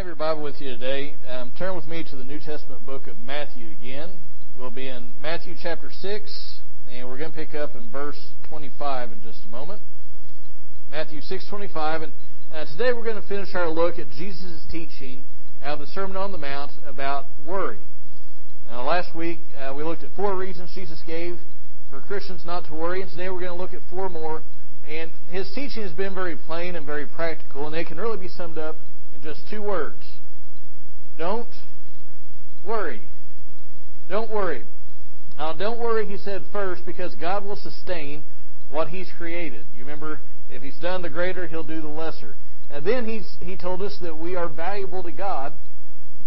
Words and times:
have 0.00 0.06
your 0.06 0.16
Bible 0.16 0.42
with 0.42 0.62
you 0.62 0.70
today, 0.70 1.14
um, 1.28 1.52
turn 1.58 1.76
with 1.76 1.86
me 1.86 2.02
to 2.02 2.16
the 2.16 2.24
New 2.24 2.38
Testament 2.38 2.86
book 2.86 3.06
of 3.06 3.18
Matthew 3.18 3.68
again. 3.78 4.08
We'll 4.58 4.70
be 4.70 4.88
in 4.88 5.12
Matthew 5.20 5.54
chapter 5.62 5.90
6, 5.90 6.60
and 6.90 7.06
we're 7.06 7.18
going 7.18 7.30
to 7.30 7.36
pick 7.36 7.54
up 7.54 7.74
in 7.74 7.90
verse 7.90 8.18
25 8.48 9.12
in 9.12 9.22
just 9.22 9.44
a 9.44 9.48
moment. 9.48 9.82
Matthew 10.90 11.20
6:25, 11.20 12.04
and 12.04 12.12
uh, 12.50 12.64
today 12.64 12.94
we're 12.94 13.04
going 13.04 13.20
to 13.20 13.28
finish 13.28 13.54
our 13.54 13.68
look 13.68 13.98
at 13.98 14.08
Jesus' 14.12 14.64
teaching 14.70 15.22
out 15.62 15.74
of 15.74 15.80
the 15.80 15.86
Sermon 15.88 16.16
on 16.16 16.32
the 16.32 16.38
Mount 16.38 16.72
about 16.86 17.26
worry. 17.46 17.80
Now, 18.70 18.88
last 18.88 19.14
week 19.14 19.40
uh, 19.60 19.74
we 19.76 19.82
looked 19.82 20.02
at 20.02 20.16
four 20.16 20.34
reasons 20.34 20.70
Jesus 20.74 21.02
gave 21.06 21.38
for 21.90 22.00
Christians 22.00 22.46
not 22.46 22.64
to 22.68 22.72
worry, 22.72 23.02
and 23.02 23.10
today 23.10 23.28
we're 23.28 23.40
going 23.40 23.52
to 23.52 23.62
look 23.62 23.74
at 23.74 23.82
four 23.90 24.08
more. 24.08 24.40
And 24.88 25.10
his 25.28 25.52
teaching 25.54 25.82
has 25.82 25.92
been 25.92 26.14
very 26.14 26.36
plain 26.36 26.74
and 26.74 26.86
very 26.86 27.04
practical, 27.04 27.66
and 27.66 27.74
they 27.74 27.84
can 27.84 27.98
really 27.98 28.16
be 28.16 28.28
summed 28.28 28.56
up 28.56 28.76
just 29.22 29.40
two 29.50 29.62
words. 29.62 30.02
Don't 31.18 31.48
worry. 32.66 33.02
Don't 34.08 34.30
worry. 34.30 34.64
Now, 35.38 35.52
don't 35.52 35.78
worry, 35.78 36.06
he 36.06 36.16
said 36.18 36.44
first, 36.52 36.84
because 36.84 37.14
God 37.14 37.44
will 37.44 37.56
sustain 37.56 38.24
what 38.70 38.88
he's 38.88 39.08
created. 39.16 39.64
You 39.74 39.84
remember, 39.84 40.20
if 40.50 40.62
he's 40.62 40.78
done 40.78 41.02
the 41.02 41.10
greater, 41.10 41.46
he'll 41.46 41.64
do 41.64 41.80
the 41.80 41.88
lesser. 41.88 42.36
And 42.70 42.84
then 42.86 43.04
he's, 43.04 43.26
he 43.40 43.56
told 43.56 43.82
us 43.82 43.98
that 44.02 44.16
we 44.16 44.36
are 44.36 44.48
valuable 44.48 45.02
to 45.02 45.12
God. 45.12 45.52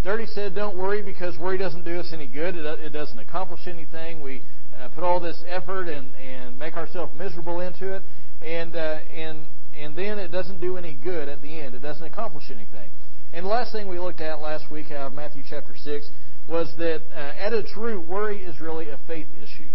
He 0.04 0.26
said, 0.26 0.54
don't 0.54 0.78
worry 0.78 1.02
because 1.02 1.38
worry 1.38 1.58
doesn't 1.58 1.86
do 1.86 2.00
us 2.00 2.10
any 2.12 2.28
good. 2.28 2.56
It, 2.58 2.66
it 2.80 2.90
doesn't 2.90 3.18
accomplish 3.20 3.62
anything. 3.68 4.22
We 4.22 4.42
uh, 4.78 4.90
put 4.90 5.04
all 5.04 5.20
this 5.20 5.42
effort 5.48 5.88
and, 5.88 6.14
and 6.16 6.60
make 6.60 6.76
ourselves 6.76 7.14
miserable 7.18 7.62
into 7.62 7.94
it. 7.94 8.02
And, 8.44 8.76
uh, 8.76 9.00
and, 9.14 9.46
and 9.78 9.96
then 9.96 10.20
it 10.20 10.30
doesn't 10.32 10.62
do 10.62 10.78
any 10.78 10.94
good 10.94 11.30
at 11.30 11.42
the 11.42 11.60
end. 11.60 11.76
It 11.76 11.82
doesn't 11.82 12.06
accomplish 12.06 12.46
anything. 12.50 12.92
And 13.34 13.46
the 13.46 13.50
last 13.50 13.72
thing 13.72 13.88
we 13.88 14.00
looked 14.00 14.22
at 14.22 14.42
last 14.42 14.72
week 14.72 14.92
out 14.92 15.08
of 15.08 15.14
Matthew 15.14 15.44
chapter 15.48 15.76
6 15.76 16.10
was 16.48 16.74
that 16.78 17.02
uh, 17.16 17.34
at 17.40 17.54
its 17.54 17.76
root, 17.76 18.08
worry 18.08 18.40
is 18.40 18.60
really 18.60 18.90
a 18.90 19.00
faith 19.08 19.28
issue. 19.38 19.70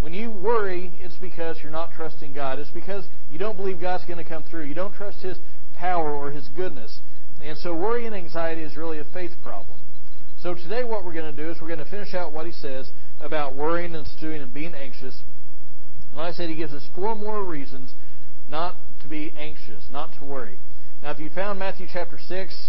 When 0.00 0.12
you 0.12 0.30
worry, 0.30 0.92
it's 1.00 1.16
because 1.16 1.58
you're 1.62 1.72
not 1.72 1.90
trusting 1.96 2.34
God. 2.34 2.58
It's 2.58 2.70
because 2.70 3.04
you 3.30 3.38
don't 3.38 3.56
believe 3.56 3.80
God's 3.80 4.04
going 4.04 4.22
to 4.22 4.28
come 4.28 4.44
through. 4.44 4.64
You 4.64 4.74
don't 4.74 4.94
trust 4.94 5.22
His 5.22 5.38
power 5.76 6.12
or 6.12 6.30
His 6.30 6.48
goodness. 6.48 7.00
And 7.42 7.58
so 7.58 7.74
worry 7.74 8.06
and 8.06 8.14
anxiety 8.14 8.62
is 8.62 8.76
really 8.76 8.98
a 8.98 9.04
faith 9.12 9.32
problem. 9.42 9.78
So 10.40 10.54
today 10.54 10.84
what 10.84 11.04
we're 11.04 11.14
going 11.14 11.34
to 11.34 11.42
do 11.42 11.50
is 11.50 11.56
we're 11.60 11.68
going 11.68 11.82
to 11.82 11.90
finish 11.90 12.12
out 12.12 12.32
what 12.32 12.44
he 12.44 12.52
says 12.52 12.90
about 13.18 13.56
worrying 13.56 13.94
and 13.94 14.06
stewing 14.06 14.42
and 14.42 14.52
being 14.52 14.74
anxious. 14.74 15.22
And 16.10 16.18
like 16.18 16.34
I 16.34 16.36
said, 16.36 16.50
he 16.50 16.56
gives 16.56 16.74
us 16.74 16.86
four 16.94 17.14
more 17.14 17.42
reasons 17.42 17.94
not 18.50 18.76
to 19.04 19.10
be 19.10 19.32
anxious, 19.38 19.84
not 19.92 20.10
to 20.18 20.24
worry. 20.24 20.58
Now, 21.02 21.10
if 21.10 21.18
you 21.18 21.28
found 21.28 21.58
Matthew 21.58 21.86
chapter 21.92 22.18
6, 22.18 22.68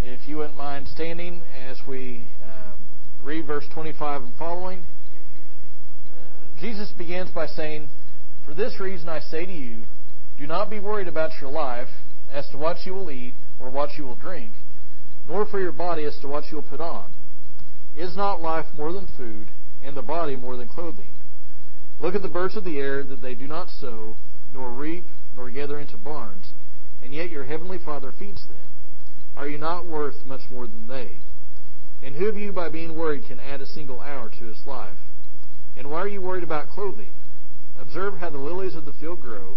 if 0.00 0.28
you 0.28 0.36
wouldn't 0.38 0.56
mind 0.56 0.86
standing 0.86 1.42
as 1.68 1.76
we 1.88 2.24
um, 2.44 2.78
read 3.22 3.46
verse 3.46 3.64
25 3.74 4.22
and 4.22 4.34
following, 4.38 4.78
uh, 4.78 6.60
Jesus 6.60 6.92
begins 6.96 7.30
by 7.30 7.46
saying, 7.46 7.88
For 8.46 8.54
this 8.54 8.78
reason 8.78 9.08
I 9.08 9.18
say 9.18 9.44
to 9.44 9.52
you, 9.52 9.82
do 10.38 10.46
not 10.46 10.70
be 10.70 10.78
worried 10.78 11.08
about 11.08 11.32
your 11.40 11.50
life 11.50 11.88
as 12.32 12.48
to 12.50 12.58
what 12.58 12.86
you 12.86 12.94
will 12.94 13.10
eat 13.10 13.34
or 13.60 13.68
what 13.68 13.98
you 13.98 14.04
will 14.04 14.16
drink, 14.16 14.52
nor 15.28 15.44
for 15.46 15.60
your 15.60 15.72
body 15.72 16.04
as 16.04 16.16
to 16.20 16.28
what 16.28 16.44
you 16.50 16.58
will 16.58 16.62
put 16.62 16.80
on. 16.80 17.10
Is 17.96 18.16
not 18.16 18.40
life 18.40 18.66
more 18.78 18.92
than 18.92 19.08
food, 19.16 19.48
and 19.82 19.96
the 19.96 20.02
body 20.02 20.36
more 20.36 20.56
than 20.56 20.68
clothing? 20.68 21.12
Look 22.00 22.14
at 22.14 22.22
the 22.22 22.28
birds 22.28 22.56
of 22.56 22.62
the 22.62 22.78
air, 22.78 23.02
that 23.02 23.20
they 23.20 23.34
do 23.34 23.48
not 23.48 23.68
sow, 23.68 24.14
nor 24.54 24.70
reap, 24.70 25.04
gather 25.52 25.78
into 25.78 25.96
barns, 25.96 26.52
and 27.02 27.14
yet 27.14 27.30
your 27.30 27.44
heavenly 27.44 27.78
Father 27.78 28.12
feeds 28.18 28.46
them. 28.46 28.56
Are 29.36 29.48
you 29.48 29.58
not 29.58 29.86
worth 29.86 30.26
much 30.26 30.42
more 30.50 30.66
than 30.66 30.88
they? 30.88 31.12
And 32.02 32.16
who 32.16 32.26
of 32.26 32.36
you, 32.36 32.52
by 32.52 32.68
being 32.68 32.96
worried, 32.96 33.26
can 33.26 33.40
add 33.40 33.60
a 33.60 33.66
single 33.66 34.00
hour 34.00 34.28
to 34.38 34.44
his 34.44 34.66
life? 34.66 34.98
And 35.76 35.90
why 35.90 36.00
are 36.00 36.08
you 36.08 36.20
worried 36.20 36.42
about 36.42 36.68
clothing? 36.68 37.12
Observe 37.80 38.18
how 38.18 38.30
the 38.30 38.38
lilies 38.38 38.74
of 38.74 38.84
the 38.84 38.92
field 38.92 39.20
grow. 39.20 39.56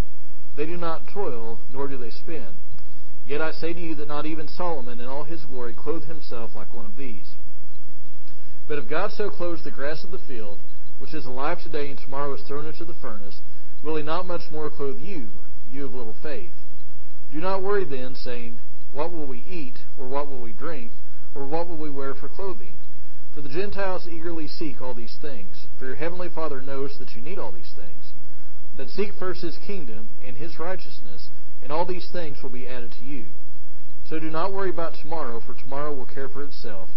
They 0.56 0.66
do 0.66 0.76
not 0.76 1.08
toil, 1.12 1.60
nor 1.72 1.88
do 1.88 1.98
they 1.98 2.10
spin. 2.10 2.48
Yet 3.26 3.40
I 3.40 3.50
say 3.50 3.72
to 3.72 3.80
you 3.80 3.94
that 3.96 4.08
not 4.08 4.26
even 4.26 4.48
Solomon 4.48 5.00
in 5.00 5.06
all 5.06 5.24
his 5.24 5.44
glory 5.44 5.74
clothed 5.74 6.06
himself 6.06 6.52
like 6.54 6.72
one 6.72 6.86
of 6.86 6.96
these. 6.96 7.34
But 8.68 8.78
if 8.78 8.88
God 8.88 9.10
so 9.12 9.30
clothes 9.30 9.62
the 9.64 9.70
grass 9.70 10.04
of 10.04 10.10
the 10.12 10.18
field, 10.18 10.58
which 10.98 11.12
is 11.12 11.26
alive 11.26 11.58
today 11.62 11.90
and 11.90 11.98
tomorrow 11.98 12.32
is 12.34 12.42
thrown 12.42 12.66
into 12.66 12.84
the 12.84 12.94
furnace, 12.94 13.38
will 13.82 13.96
he 13.96 14.02
not 14.02 14.26
much 14.26 14.50
more 14.50 14.70
clothe 14.70 14.98
you, 14.98 15.28
you 15.70 15.84
of 15.84 15.94
little 15.94 16.16
faith? 16.22 16.52
Do 17.32 17.38
not 17.38 17.62
worry 17.62 17.84
then, 17.84 18.14
saying, 18.14 18.58
What 18.92 19.12
will 19.12 19.26
we 19.26 19.44
eat, 19.48 19.78
or 19.98 20.08
what 20.08 20.28
will 20.28 20.40
we 20.40 20.52
drink, 20.52 20.92
or 21.34 21.46
what 21.46 21.68
will 21.68 21.76
we 21.76 21.90
wear 21.90 22.14
for 22.14 22.28
clothing? 22.28 22.74
For 23.34 23.42
the 23.42 23.48
Gentiles 23.48 24.08
eagerly 24.08 24.48
seek 24.48 24.80
all 24.80 24.94
these 24.94 25.18
things, 25.20 25.66
for 25.78 25.84
your 25.86 25.96
heavenly 25.96 26.30
Father 26.30 26.62
knows 26.62 26.98
that 26.98 27.14
you 27.14 27.20
need 27.20 27.38
all 27.38 27.52
these 27.52 27.72
things. 27.76 28.12
But 28.76 28.88
seek 28.88 29.12
first 29.18 29.42
his 29.42 29.58
kingdom 29.58 30.08
and 30.24 30.36
his 30.36 30.58
righteousness, 30.58 31.28
and 31.62 31.70
all 31.70 31.84
these 31.84 32.08
things 32.10 32.42
will 32.42 32.50
be 32.50 32.66
added 32.66 32.92
to 32.92 33.04
you. 33.04 33.26
So 34.08 34.18
do 34.18 34.30
not 34.30 34.52
worry 34.52 34.70
about 34.70 34.94
tomorrow, 34.94 35.40
for 35.40 35.54
tomorrow 35.54 35.92
will 35.92 36.06
care 36.06 36.28
for 36.28 36.44
itself. 36.44 36.88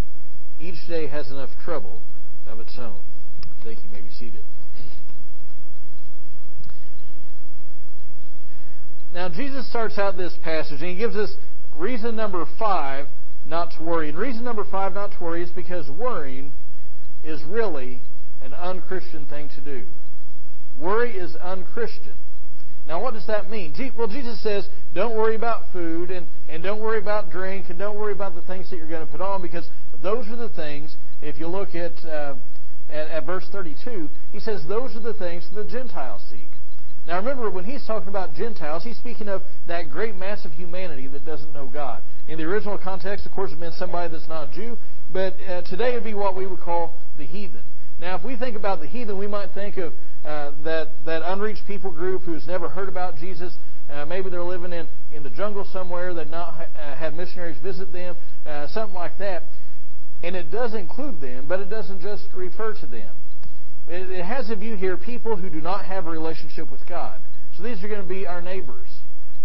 Each 0.59 0.87
day 0.87 1.07
has 1.07 1.31
enough 1.31 1.49
trouble 1.63 2.01
of 2.47 2.59
its 2.59 2.77
own. 2.77 2.99
Thank 3.63 3.79
you. 3.79 3.85
you 3.85 3.91
may 3.91 4.01
be 4.01 4.11
seated. 4.11 4.43
Now, 9.13 9.29
Jesus 9.29 9.67
starts 9.69 9.97
out 9.97 10.17
this 10.17 10.37
passage 10.43 10.81
and 10.81 10.89
he 10.89 10.95
gives 10.95 11.15
us 11.15 11.33
reason 11.77 12.15
number 12.15 12.45
five 12.57 13.07
not 13.45 13.71
to 13.77 13.83
worry. 13.83 14.09
And 14.09 14.17
reason 14.17 14.43
number 14.43 14.65
five 14.69 14.93
not 14.93 15.11
to 15.17 15.23
worry 15.23 15.43
is 15.43 15.49
because 15.49 15.89
worrying 15.89 16.51
is 17.23 17.41
really 17.43 18.01
an 18.41 18.53
unchristian 18.53 19.25
thing 19.25 19.49
to 19.55 19.61
do. 19.61 19.85
Worry 20.79 21.17
is 21.17 21.35
unchristian. 21.35 22.13
Now, 22.87 23.01
what 23.01 23.13
does 23.13 23.27
that 23.27 23.49
mean? 23.49 23.73
Well, 23.97 24.07
Jesus 24.07 24.41
says, 24.41 24.67
don't 24.95 25.15
worry 25.15 25.35
about 25.35 25.71
food 25.71 26.09
and, 26.09 26.27
and 26.47 26.63
don't 26.63 26.81
worry 26.81 26.97
about 26.97 27.29
drink 27.29 27.69
and 27.69 27.77
don't 27.77 27.99
worry 27.99 28.13
about 28.13 28.35
the 28.35 28.41
things 28.41 28.69
that 28.69 28.77
you're 28.77 28.89
going 28.89 29.05
to 29.05 29.11
put 29.11 29.21
on 29.21 29.41
because 29.41 29.67
those 30.01 30.27
are 30.27 30.35
the 30.35 30.49
things, 30.49 30.95
if 31.21 31.37
you 31.37 31.47
look 31.47 31.75
at, 31.75 31.93
uh, 32.05 32.35
at, 32.89 33.07
at 33.09 33.25
verse 33.25 33.47
32, 33.51 34.09
he 34.31 34.39
says, 34.39 34.63
those 34.67 34.95
are 34.95 35.01
the 35.01 35.13
things 35.13 35.47
that 35.53 35.63
the 35.63 35.69
Gentiles 35.69 36.23
seek. 36.31 36.49
Now 37.09 37.17
remember, 37.17 37.49
when 37.49 37.65
he's 37.65 37.83
talking 37.87 38.07
about 38.07 38.35
Gentiles, 38.35 38.83
he's 38.83 38.97
speaking 38.97 39.29
of 39.29 39.41
that 39.67 39.89
great 39.89 40.15
mass 40.15 40.45
of 40.45 40.51
humanity 40.51 41.07
that 41.07 41.25
doesn't 41.25 41.51
know 41.51 41.65
God. 41.65 42.03
In 42.27 42.37
the 42.37 42.43
original 42.43 42.77
context, 42.77 43.25
of 43.25 43.31
course, 43.31 43.51
it 43.51 43.57
meant 43.57 43.73
somebody 43.73 44.13
that's 44.13 44.29
not 44.29 44.51
Jew, 44.51 44.77
but 45.11 45.33
uh, 45.41 45.63
today 45.63 45.93
it 45.93 45.95
would 45.95 46.03
be 46.03 46.13
what 46.13 46.35
we 46.35 46.45
would 46.45 46.59
call 46.59 46.93
the 47.17 47.25
heathen. 47.25 47.63
Now, 47.99 48.15
if 48.15 48.23
we 48.23 48.37
think 48.37 48.55
about 48.55 48.79
the 48.79 48.85
heathen, 48.85 49.17
we 49.17 49.25
might 49.25 49.49
think 49.55 49.77
of 49.77 49.93
uh, 50.23 50.51
that 50.63 50.89
that 51.07 51.23
unreached 51.25 51.63
people 51.65 51.89
group 51.89 52.21
who's 52.21 52.45
never 52.45 52.69
heard 52.69 52.87
about 52.87 53.15
Jesus. 53.15 53.55
Uh, 53.91 54.05
maybe 54.05 54.29
they're 54.29 54.43
living 54.43 54.71
in, 54.71 54.87
in 55.11 55.23
the 55.23 55.31
jungle 55.31 55.65
somewhere. 55.73 56.13
They've 56.13 56.29
not 56.29 56.53
ha- 56.53 56.67
uh, 56.79 56.95
had 56.95 57.15
missionaries 57.15 57.57
visit 57.57 57.91
them, 57.91 58.17
uh, 58.45 58.67
something 58.67 58.93
like 58.93 59.17
that. 59.17 59.45
And 60.21 60.35
it 60.35 60.51
does 60.51 60.75
include 60.75 61.21
them, 61.21 61.47
but 61.47 61.59
it 61.59 61.71
doesn't 61.71 62.01
just 62.01 62.27
refer 62.35 62.75
to 62.75 62.85
them. 62.85 63.15
It, 63.89 64.23
has 64.23 64.51
a 64.51 64.55
view 64.55 64.75
here 64.75 64.97
people 64.97 65.35
who 65.35 65.49
do 65.49 65.61
not 65.61 65.85
have 65.85 66.05
a 66.05 66.09
relationship 66.11 66.71
with 66.71 66.81
God. 66.87 67.19
So 67.57 67.63
these 67.63 67.83
are 67.83 67.87
going 67.87 68.01
to 68.01 68.07
be 68.07 68.27
our 68.27 68.41
neighbors. 68.41 68.87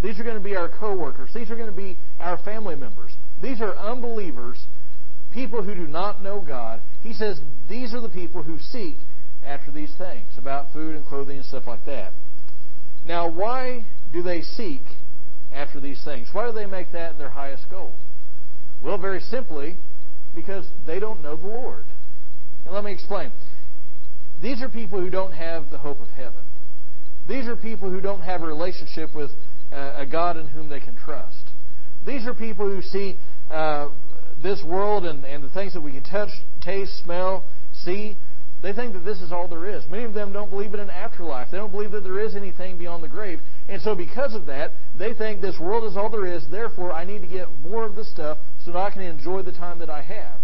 These 0.03 0.21
are 0.21 0.23
going 0.23 0.37
to 0.37 0.45
be 0.45 0.55
our 0.55 0.69
coworkers. 0.69 1.31
These 1.35 1.51
are 1.51 1.57
going 1.57 1.71
to 1.71 1.77
be 1.77 1.97
our 2.21 2.37
family 2.45 2.77
members. 2.77 3.13
These 3.43 3.63
are 3.63 3.75
unbelievers, 3.75 4.59
people 5.33 5.63
who 5.63 5.75
do 5.75 5.87
not 5.87 6.23
know 6.23 6.45
God. 6.47 6.81
He 7.03 7.15
says 7.15 7.41
these 7.69 7.95
are 7.95 8.01
the 8.01 8.11
people 8.11 8.43
who 8.43 8.59
seek 8.59 8.97
after 9.45 9.71
these 9.71 9.93
things 9.97 10.29
about 10.37 10.73
food 10.73 10.95
and 10.95 11.07
clothing 11.07 11.39
and 11.39 11.47
stuff 11.47 11.67
like 11.67 11.85
that. 11.87 12.13
Now, 13.07 13.31
why 13.31 13.85
do 14.13 14.23
they 14.23 14.43
seek 14.43 14.83
after 15.53 15.81
these 15.81 16.03
things? 16.05 16.29
Why 16.33 16.47
do 16.47 16.53
they 16.53 16.67
make 16.67 16.93
that 16.93 17.19
their 17.19 17.31
highest 17.31 17.71
goal? 17.71 17.95
Well, 18.83 18.99
very 18.99 19.21
simply, 19.21 19.77
because 20.35 20.67
they 20.87 20.99
don't 21.01 21.23
know 21.23 21.37
the 21.37 21.47
Lord. 21.47 21.85
And 22.65 22.75
let 22.75 22.85
me 22.85 22.93
explain. 22.93 23.31
These 24.45 24.61
are 24.61 24.69
people 24.69 25.01
who 25.01 25.09
don't 25.09 25.33
have 25.33 25.71
the 25.71 25.79
hope 25.79 26.03
of 26.03 26.11
heaven. 26.11 26.43
These 27.27 27.47
are 27.47 27.57
people 27.57 27.91
who 27.91 28.03
don't 28.03 28.21
have 28.21 28.43
a 28.43 28.47
relationship 28.47 29.15
with 29.15 29.31
uh, 29.73 29.95
a 29.97 30.05
God 30.05 30.37
in 30.37 30.49
whom 30.49 30.69
they 30.69 30.81
can 30.81 30.97
trust. 30.97 31.47
These 32.07 32.27
are 32.27 32.35
people 32.35 32.69
who 32.69 32.83
see 32.83 33.17
uh, 33.51 33.89
this 34.43 34.63
world 34.63 35.07
and, 35.07 35.25
and 35.25 35.43
the 35.43 35.49
things 35.49 35.73
that 35.73 35.81
we 35.81 35.93
can 35.93 36.03
touch, 36.03 36.29
taste, 36.61 36.93
smell, 37.03 37.43
see. 37.73 38.19
They 38.63 38.75
think 38.75 38.93
that 38.93 39.07
this 39.07 39.23
is 39.23 39.33
all 39.33 39.49
there 39.49 39.67
is. 39.67 39.83
Many 39.89 40.05
of 40.05 40.13
them 40.13 40.35
don't 40.35 40.51
believe 40.51 40.75
in 40.75 40.81
an 40.81 40.91
afterlife. 40.91 41.49
They 41.51 41.57
don't 41.57 41.73
believe 41.73 41.93
that 41.93 42.05
there 42.05 42.21
is 42.21 42.37
anything 42.37 42.77
beyond 42.77 43.03
the 43.03 43.09
grave. 43.09 43.41
And 43.71 43.81
so, 43.81 43.95
because 43.95 44.35
of 44.35 44.45
that, 44.45 44.73
they 44.99 45.15
think 45.15 45.41
this 45.41 45.59
world 45.59 45.91
is 45.91 45.97
all 45.97 46.11
there 46.11 46.27
is. 46.27 46.45
Therefore, 46.51 46.93
I 46.93 47.07
need 47.07 47.23
to 47.23 47.27
get 47.27 47.49
more 47.63 47.87
of 47.87 47.97
this 47.97 48.11
stuff 48.11 48.37
so 48.63 48.73
that 48.73 48.79
I 48.79 48.91
can 48.91 49.01
enjoy 49.01 49.41
the 49.41 49.53
time 49.53 49.79
that 49.79 49.89
I 49.89 50.03
have. 50.03 50.39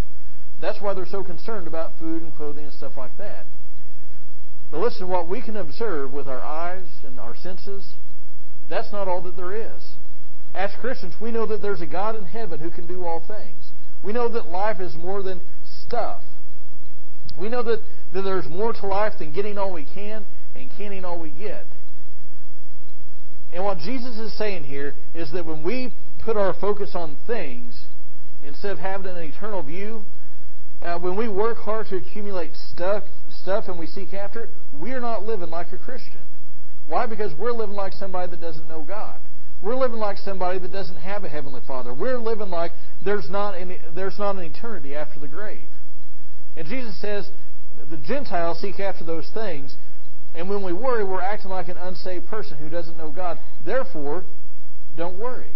That's 0.62 0.80
why 0.80 0.94
they're 0.94 1.04
so 1.04 1.22
concerned 1.22 1.66
about 1.66 1.98
food 1.98 2.22
and 2.22 2.34
clothing 2.34 2.64
and 2.64 2.72
stuff 2.72 2.92
like 2.96 3.18
that. 3.18 3.44
But 4.70 4.80
listen, 4.80 5.08
what 5.08 5.28
we 5.28 5.42
can 5.42 5.56
observe 5.56 6.12
with 6.12 6.28
our 6.28 6.40
eyes 6.40 6.86
and 7.04 7.18
our 7.18 7.34
senses, 7.36 7.94
that's 8.68 8.92
not 8.92 9.08
all 9.08 9.20
that 9.22 9.36
there 9.36 9.54
is. 9.54 9.94
As 10.54 10.70
Christians, 10.80 11.14
we 11.20 11.30
know 11.30 11.46
that 11.46 11.62
there's 11.62 11.80
a 11.80 11.86
God 11.86 12.16
in 12.16 12.24
heaven 12.24 12.60
who 12.60 12.70
can 12.70 12.86
do 12.86 13.04
all 13.04 13.20
things. 13.20 13.72
We 14.04 14.12
know 14.12 14.28
that 14.28 14.46
life 14.46 14.80
is 14.80 14.94
more 14.94 15.22
than 15.22 15.40
stuff. 15.86 16.22
We 17.38 17.48
know 17.48 17.62
that, 17.62 17.82
that 18.12 18.22
there's 18.22 18.48
more 18.48 18.72
to 18.72 18.86
life 18.86 19.14
than 19.18 19.32
getting 19.32 19.58
all 19.58 19.72
we 19.72 19.84
can 19.84 20.24
and 20.54 20.70
canning 20.76 21.04
all 21.04 21.20
we 21.20 21.30
get. 21.30 21.66
And 23.52 23.64
what 23.64 23.78
Jesus 23.78 24.16
is 24.18 24.36
saying 24.36 24.64
here 24.64 24.94
is 25.14 25.32
that 25.32 25.44
when 25.44 25.62
we 25.62 25.92
put 26.24 26.36
our 26.36 26.54
focus 26.54 26.92
on 26.94 27.16
things 27.26 27.86
instead 28.44 28.72
of 28.72 28.78
having 28.78 29.10
an 29.10 29.18
eternal 29.18 29.62
view, 29.62 30.02
uh, 30.82 30.98
when 30.98 31.16
we 31.16 31.28
work 31.28 31.58
hard 31.58 31.86
to 31.88 31.96
accumulate 31.96 32.52
stuff, 32.54 33.04
stuff 33.42 33.64
and 33.68 33.78
we 33.78 33.86
seek 33.86 34.14
after 34.14 34.44
it, 34.44 34.50
we're 34.78 35.00
not 35.00 35.24
living 35.24 35.50
like 35.50 35.72
a 35.72 35.78
Christian. 35.78 36.20
Why? 36.86 37.06
Because 37.06 37.32
we're 37.38 37.52
living 37.52 37.76
like 37.76 37.92
somebody 37.92 38.30
that 38.30 38.40
doesn't 38.40 38.68
know 38.68 38.82
God. 38.82 39.20
We're 39.62 39.76
living 39.76 39.98
like 39.98 40.16
somebody 40.16 40.58
that 40.58 40.72
doesn't 40.72 40.96
have 40.96 41.24
a 41.24 41.28
heavenly 41.28 41.60
Father. 41.66 41.92
We're 41.92 42.18
living 42.18 42.48
like 42.48 42.72
there's 43.04 43.28
not 43.28 43.54
there's 43.94 44.18
not 44.18 44.36
an 44.36 44.42
eternity 44.42 44.94
after 44.96 45.20
the 45.20 45.28
grave. 45.28 45.68
And 46.56 46.66
Jesus 46.66 47.00
says 47.00 47.28
the 47.90 47.98
Gentiles 47.98 48.60
seek 48.60 48.80
after 48.80 49.04
those 49.04 49.28
things, 49.34 49.74
and 50.34 50.48
when 50.48 50.64
we 50.64 50.72
worry, 50.72 51.04
we're 51.04 51.20
acting 51.20 51.50
like 51.50 51.68
an 51.68 51.76
unsaved 51.76 52.26
person 52.26 52.56
who 52.56 52.68
doesn't 52.68 52.96
know 52.96 53.10
God. 53.10 53.38
Therefore, 53.64 54.24
don't 54.96 55.18
worry. 55.18 55.52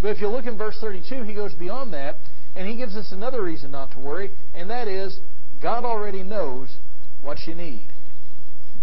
But 0.00 0.08
if 0.08 0.20
you 0.20 0.28
look 0.28 0.46
in 0.46 0.58
verse 0.58 0.76
32, 0.80 1.22
he 1.22 1.34
goes 1.34 1.54
beyond 1.54 1.92
that, 1.92 2.16
and 2.56 2.66
he 2.66 2.76
gives 2.76 2.96
us 2.96 3.12
another 3.12 3.42
reason 3.42 3.70
not 3.70 3.92
to 3.92 3.98
worry, 3.98 4.30
and 4.54 4.70
that 4.70 4.88
is 4.88 5.18
God 5.62 5.84
already 5.84 6.22
knows 6.22 6.76
what 7.22 7.38
you 7.46 7.54
need. 7.54 7.86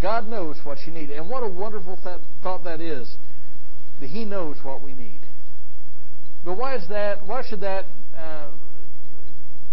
God 0.02 0.28
knows 0.28 0.58
what 0.64 0.80
you 0.86 0.94
need. 0.94 1.12
And 1.12 1.30
what 1.30 1.44
a 1.44 1.48
wonderful 1.48 1.98
th- 2.04 2.22
thought 2.42 2.64
that 2.64 2.80
is 2.82 3.16
that 4.00 4.10
He 4.10 4.26
knows 4.26 4.58
what 4.64 4.82
we 4.82 4.94
need. 4.94 5.20
But 6.46 6.58
why 6.58 6.76
is 6.76 6.88
that? 6.90 7.26
Why 7.28 7.44
should 7.48 7.62
that 7.62 7.86
uh, 8.18 8.48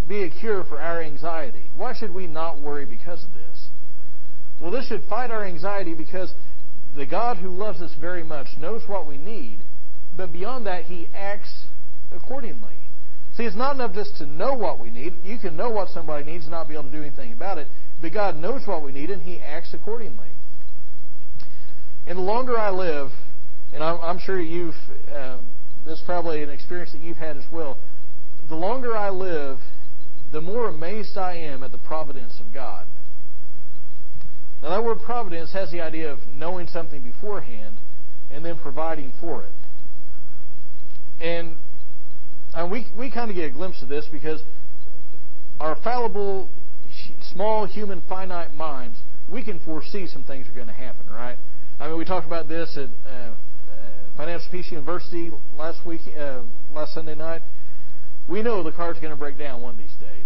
be 0.07 0.23
a 0.23 0.29
cure 0.29 0.63
for 0.65 0.79
our 0.79 1.01
anxiety? 1.01 1.63
Why 1.75 1.93
should 1.97 2.13
we 2.13 2.27
not 2.27 2.59
worry 2.59 2.85
because 2.85 3.23
of 3.23 3.33
this? 3.33 3.67
Well, 4.61 4.71
this 4.71 4.87
should 4.87 5.03
fight 5.09 5.31
our 5.31 5.45
anxiety 5.45 5.93
because 5.93 6.33
the 6.95 7.05
God 7.05 7.37
who 7.37 7.49
loves 7.49 7.81
us 7.81 7.91
very 7.99 8.23
much 8.23 8.47
knows 8.59 8.81
what 8.87 9.07
we 9.07 9.17
need, 9.17 9.59
but 10.17 10.33
beyond 10.33 10.65
that, 10.65 10.85
He 10.85 11.07
acts 11.15 11.65
accordingly. 12.11 12.73
See, 13.35 13.43
it's 13.43 13.55
not 13.55 13.75
enough 13.75 13.93
just 13.93 14.17
to 14.17 14.25
know 14.25 14.55
what 14.55 14.79
we 14.79 14.89
need. 14.89 15.13
You 15.23 15.37
can 15.37 15.55
know 15.55 15.69
what 15.69 15.89
somebody 15.89 16.25
needs 16.25 16.45
and 16.45 16.51
not 16.51 16.67
be 16.67 16.73
able 16.73 16.85
to 16.85 16.91
do 16.91 17.03
anything 17.03 17.33
about 17.33 17.59
it, 17.59 17.67
but 18.01 18.13
God 18.13 18.35
knows 18.35 18.61
what 18.65 18.83
we 18.83 18.91
need 18.91 19.09
and 19.09 19.21
He 19.21 19.39
acts 19.39 19.73
accordingly. 19.73 20.27
And 22.05 22.17
the 22.17 22.23
longer 22.23 22.57
I 22.57 22.69
live, 22.69 23.11
and 23.73 23.83
I'm, 23.83 23.99
I'm 24.01 24.19
sure 24.19 24.39
you've, 24.39 24.75
uh, 25.13 25.37
this 25.85 25.99
is 25.99 26.03
probably 26.05 26.43
an 26.43 26.49
experience 26.49 26.91
that 26.93 27.01
you've 27.01 27.17
had 27.17 27.37
as 27.37 27.45
well. 27.51 27.77
The 28.49 28.55
longer 28.55 28.95
I 28.95 29.09
live, 29.09 29.59
the 30.31 30.41
more 30.41 30.67
amazed 30.67 31.17
I 31.17 31.35
am 31.35 31.63
at 31.63 31.71
the 31.71 31.77
providence 31.77 32.39
of 32.39 32.53
God. 32.53 32.85
Now, 34.61 34.69
that 34.69 34.83
word 34.83 34.99
providence 35.05 35.53
has 35.53 35.71
the 35.71 35.81
idea 35.81 36.11
of 36.11 36.19
knowing 36.33 36.67
something 36.67 37.01
beforehand 37.01 37.77
and 38.31 38.43
then 38.43 38.57
providing 38.57 39.13
for 39.19 39.43
it. 39.43 39.51
And, 41.19 41.57
and 42.53 42.71
we, 42.71 42.87
we 42.97 43.11
kind 43.11 43.29
of 43.29 43.35
get 43.35 43.45
a 43.45 43.51
glimpse 43.51 43.81
of 43.81 43.89
this 43.89 44.07
because 44.11 44.41
our 45.59 45.75
fallible, 45.83 46.49
small, 47.37 47.67
human, 47.67 48.01
finite 48.09 48.51
minds, 48.55 48.97
we 49.31 49.43
can 49.43 49.59
foresee 49.59 50.07
some 50.07 50.23
things 50.23 50.47
are 50.49 50.53
going 50.53 50.65
to 50.65 50.73
happen, 50.73 51.05
right? 51.11 51.37
I 51.79 51.87
mean, 51.87 51.99
we 51.99 52.03
talked 52.03 52.25
about 52.25 52.49
this 52.49 52.75
at 52.75 52.89
uh, 53.07 53.31
Financial 54.17 54.49
Peace 54.49 54.71
University 54.71 55.29
last 55.55 55.85
week, 55.85 56.01
uh, 56.19 56.41
last 56.73 56.95
Sunday 56.95 57.13
night. 57.13 57.43
We 58.27 58.41
know 58.41 58.63
the 58.63 58.71
car's 58.71 58.97
going 58.97 59.11
to 59.11 59.15
break 59.15 59.37
down 59.37 59.61
one 59.61 59.75
of 59.75 59.77
these 59.77 59.93
days, 59.99 60.25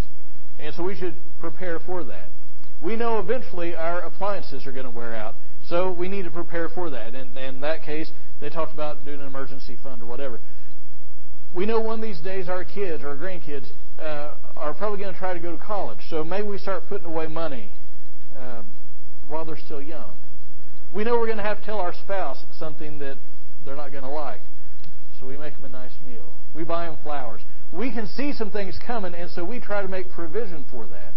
and 0.58 0.74
so 0.74 0.84
we 0.84 0.96
should 0.96 1.16
prepare 1.42 1.80
for 1.80 2.06
that. 2.06 2.30
We 2.82 2.96
know 2.96 3.20
eventually 3.20 3.76
our 3.76 4.00
appliances 4.00 4.66
are 4.66 4.72
going 4.72 4.86
to 4.86 4.92
wear 4.92 5.14
out, 5.14 5.36
so 5.68 5.92
we 5.92 6.08
need 6.08 6.24
to 6.24 6.32
prepare 6.32 6.70
for 6.70 6.90
that. 6.92 7.08
And, 7.14 7.38
and 7.38 7.56
in 7.56 7.62
that 7.62 7.84
case, 7.84 8.10
they 8.40 8.50
talked 8.50 8.74
about 8.74 9.04
doing 9.04 9.20
an 9.20 9.28
emergency 9.28 9.78
fund 9.84 10.02
or 10.02 10.06
whatever. 10.06 10.40
We 11.54 11.66
know 11.66 11.82
one 11.82 12.00
of 12.00 12.02
these 12.04 12.22
days 12.22 12.48
our 12.48 12.64
kids 12.64 13.04
or 13.04 13.10
our 13.10 13.18
grandkids 13.18 13.68
uh, 14.00 14.34
are 14.56 14.74
probably 14.74 15.00
going 15.00 15.14
to 15.14 15.20
try 15.20 15.34
to 15.34 15.40
go 15.40 15.52
to 15.52 15.64
college, 15.64 16.00
so 16.10 16.24
maybe 16.24 16.48
we 16.48 16.58
start 16.58 16.84
putting 16.88 17.08
away 17.08 17.28
money 17.28 17.70
uh, 18.38 18.62
while 19.28 19.46
they're 19.46 19.58
still 19.58 19.82
young. 19.82 20.12
We 20.94 21.04
know 21.04 21.14
we're 21.14 21.28
going 21.28 21.38
to 21.38 21.44
have 21.44 21.60
to 21.60 21.66
tell 21.66 21.80
our 21.80 21.94
spouse 21.94 22.44
something 22.58 23.00
that 23.00 23.18
they're 23.66 23.76
not 23.76 23.92
going 23.92 24.04
to 24.04 24.10
like. 24.10 24.42
So 25.20 25.28
we 25.28 25.38
make 25.38 25.56
them 25.56 25.66
a 25.66 25.70
nice 25.70 25.94
meal. 26.06 26.34
We 26.56 26.64
buy 26.64 26.88
them 26.88 26.98
flowers. 27.04 27.42
We 27.72 27.92
can 27.92 28.08
see 28.08 28.34
some 28.34 28.52
things 28.52 28.78
coming, 28.86 29.14
and 29.14 29.30
so 29.30 29.46
we 29.46 29.60
try 29.60 29.82
to 29.82 29.88
make 29.88 30.10
provision 30.10 30.66
for 30.70 30.88
that. 30.88 31.14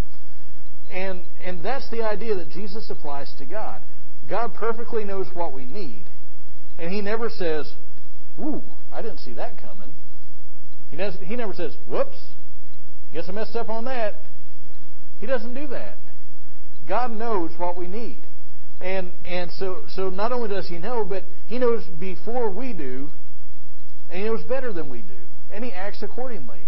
And, 0.93 1.25
and 1.43 1.65
that's 1.65 1.91
the 1.91 2.03
idea 2.03 2.37
that 2.37 2.50
Jesus 2.50 2.88
applies 2.91 3.32
to 3.38 3.44
God. 3.44 3.82
God 4.29 4.55
perfectly 4.55 5.05
knows 5.05 5.27
what 5.35 5.53
we 5.53 5.65
need. 5.65 6.05
And 6.79 6.93
He 6.93 7.00
never 7.00 7.29
says, 7.29 7.73
Ooh, 8.38 8.62
I 8.93 9.03
didn't 9.03 9.19
see 9.19 9.32
that 9.35 9.61
coming. 9.61 9.94
He, 10.91 10.97
does, 10.97 11.17
he 11.25 11.35
never 11.35 11.53
says, 11.53 11.77
Whoops, 11.88 12.34
guess 13.15 13.25
I 13.29 13.33
messed 13.33 13.57
up 13.57 13.69
on 13.69 13.85
that. 13.87 14.15
He 15.21 15.27
doesn't 15.27 15.55
do 15.55 15.69
that. 15.69 15.97
God 16.89 17.13
knows 17.13 17.53
what 17.57 17.79
we 17.79 17.87
need. 17.87 18.19
And 18.81 19.13
and 19.25 19.51
so 19.53 19.85
so 19.89 20.11
not 20.11 20.33
only 20.33 20.49
does 20.49 20.69
he 20.69 20.79
know, 20.79 21.05
but 21.05 21.25
he 21.47 21.59
knows 21.59 21.85
before 21.99 22.51
we 22.51 22.73
do, 22.73 23.09
and 24.11 24.21
he 24.21 24.25
knows 24.25 24.43
better 24.43 24.73
than 24.73 24.91
we 24.91 24.99
do, 24.99 25.15
and 25.53 25.65
he 25.65 25.73
acts 25.73 26.03
accordingly. 26.03 26.61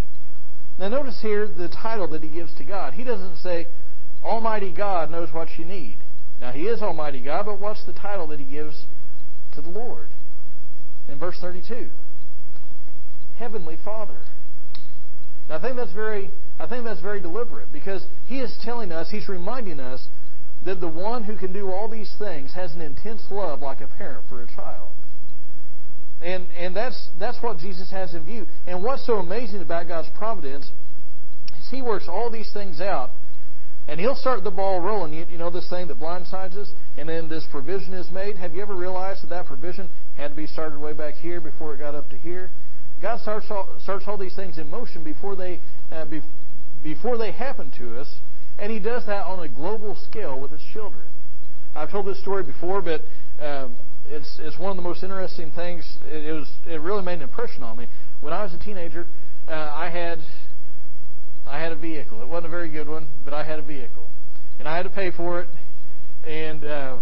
Now 0.79 0.87
notice 0.87 1.19
here 1.21 1.47
the 1.47 1.67
title 1.67 2.07
that 2.09 2.23
he 2.23 2.29
gives 2.29 2.55
to 2.55 2.63
God. 2.63 2.93
He 2.93 3.03
doesn't 3.03 3.37
say, 3.37 3.67
Almighty 4.23 4.71
God 4.71 5.11
knows 5.11 5.29
what 5.33 5.49
you 5.57 5.65
need. 5.65 5.97
Now 6.39 6.51
he 6.51 6.63
is 6.63 6.81
Almighty 6.81 7.19
God, 7.19 7.45
but 7.45 7.59
what's 7.59 7.85
the 7.85 7.93
title 7.93 8.27
that 8.27 8.39
he 8.39 8.45
gives 8.45 8.85
to 9.55 9.61
the 9.61 9.69
Lord? 9.69 10.07
In 11.09 11.19
verse 11.19 11.37
32, 11.41 11.89
Heavenly 13.37 13.77
Father. 13.83 14.19
I 15.57 15.59
think 15.59 15.75
that's 15.75 15.93
very 15.93 16.29
I 16.59 16.67
think 16.67 16.85
that's 16.85 17.01
very 17.01 17.19
deliberate 17.19 17.71
because 17.73 18.05
he 18.27 18.41
is 18.41 18.55
telling 18.63 18.91
us, 18.91 19.09
he's 19.09 19.27
reminding 19.27 19.79
us 19.79 20.07
that 20.65 20.79
the 20.79 20.87
one 20.87 21.23
who 21.23 21.35
can 21.35 21.51
do 21.51 21.71
all 21.71 21.89
these 21.89 22.13
things 22.19 22.53
has 22.53 22.75
an 22.75 22.81
intense 22.81 23.23
love 23.31 23.61
like 23.61 23.81
a 23.81 23.87
parent 23.87 24.23
for 24.29 24.43
a 24.43 24.47
child. 24.47 24.89
And 26.21 26.45
and 26.55 26.75
that's 26.75 27.09
that's 27.19 27.41
what 27.41 27.57
Jesus 27.57 27.89
has 27.89 28.13
in 28.13 28.23
view. 28.23 28.45
And 28.67 28.83
what's 28.83 29.03
so 29.07 29.15
amazing 29.15 29.61
about 29.61 29.87
God's 29.87 30.09
providence 30.15 30.69
is 31.57 31.67
He 31.71 31.81
works 31.81 32.05
all 32.07 32.29
these 32.29 32.51
things 32.53 32.79
out, 32.79 33.09
and 33.87 33.99
He'll 33.99 34.15
start 34.15 34.43
the 34.43 34.51
ball 34.51 34.79
rolling. 34.79 35.11
You, 35.11 35.25
you 35.27 35.39
know 35.39 35.49
this 35.49 35.67
thing 35.71 35.87
that 35.87 35.99
blindsides 35.99 36.55
us, 36.55 36.69
and 36.99 37.09
then 37.09 37.29
this 37.29 37.45
provision 37.49 37.95
is 37.95 38.11
made. 38.11 38.37
Have 38.37 38.53
you 38.53 38.61
ever 38.61 38.75
realized 38.75 39.23
that 39.23 39.29
that 39.29 39.47
provision 39.47 39.89
had 40.17 40.29
to 40.29 40.35
be 40.35 40.45
started 40.45 40.77
way 40.79 40.93
back 40.93 41.15
here 41.15 41.41
before 41.41 41.73
it 41.73 41.79
got 41.79 41.95
up 41.95 42.11
to 42.11 42.17
here? 42.17 42.51
God 43.01 43.19
starts 43.21 43.45
all, 43.49 43.67
starts 43.83 44.05
all 44.07 44.17
these 44.17 44.35
things 44.35 44.57
in 44.57 44.69
motion 44.69 45.03
before 45.03 45.35
they 45.35 45.59
uh, 45.91 46.05
be, 46.05 46.21
before 46.83 47.17
they 47.17 47.31
happen 47.31 47.71
to 47.77 47.99
us. 47.99 48.07
And 48.59 48.71
he 48.71 48.79
does 48.79 49.05
that 49.05 49.25
on 49.25 49.39
a 49.39 49.47
global 49.47 49.95
scale 50.09 50.39
with 50.39 50.51
his 50.51 50.63
children. 50.73 51.03
I've 51.75 51.91
told 51.91 52.07
this 52.07 52.19
story 52.19 52.43
before, 52.43 52.81
but 52.81 53.01
um, 53.39 53.75
it's 54.09 54.37
it's 54.39 54.57
one 54.57 54.71
of 54.71 54.77
the 54.77 54.81
most 54.81 55.03
interesting 55.03 55.51
things. 55.51 55.97
It, 56.05 56.25
it, 56.25 56.31
was 56.33 56.49
it 56.65 56.81
really 56.81 57.03
made 57.03 57.15
an 57.15 57.21
impression 57.21 57.61
on 57.61 57.77
me. 57.77 57.87
When 58.21 58.33
I 58.33 58.43
was 58.43 58.53
a 58.53 58.57
teenager, 58.57 59.05
uh, 59.47 59.51
I 59.51 59.89
had 59.89 60.19
I 61.45 61.59
had 61.59 61.71
a 61.71 61.75
vehicle. 61.75 62.21
It 62.21 62.27
wasn't 62.27 62.47
a 62.47 62.49
very 62.49 62.69
good 62.69 62.87
one, 62.87 63.07
but 63.23 63.33
I 63.33 63.43
had 63.43 63.59
a 63.59 63.61
vehicle, 63.61 64.07
and 64.57 64.67
I 64.67 64.75
had 64.75 64.83
to 64.83 64.89
pay 64.89 65.11
for 65.11 65.41
it. 65.41 65.49
And 66.25 66.65
uh, 66.65 66.97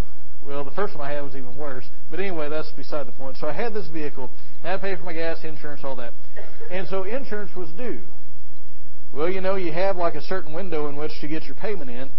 well, 0.46 0.66
the 0.66 0.72
first 0.72 0.96
one 0.96 1.08
I 1.08 1.14
had 1.14 1.22
was 1.22 1.36
even 1.36 1.56
worse. 1.56 1.86
But 2.10 2.20
anyway, 2.20 2.50
that's 2.50 2.72
beside 2.72 3.08
the 3.08 3.12
point. 3.12 3.38
So 3.38 3.48
I 3.48 3.54
had 3.54 3.74
this 3.74 3.88
vehicle. 3.88 4.30
I 4.64 4.70
had 4.70 4.78
to 4.78 4.82
pay 4.82 4.96
for 4.96 5.04
my 5.04 5.14
gas, 5.14 5.44
insurance, 5.44 5.82
all 5.84 5.96
that, 5.96 6.14
and 6.70 6.88
so 6.88 7.04
insurance 7.04 7.56
was 7.56 7.70
due. 7.72 8.02
Well, 9.14 9.30
you 9.30 9.42
know, 9.42 9.56
you 9.56 9.72
have 9.72 9.96
like 9.96 10.16
a 10.16 10.22
certain 10.22 10.54
window 10.54 10.88
in 10.88 10.96
which 10.98 11.12
to 11.22 11.28
get 11.28 11.44
your 11.44 11.56
payment 11.56 11.90
in, 11.90 12.12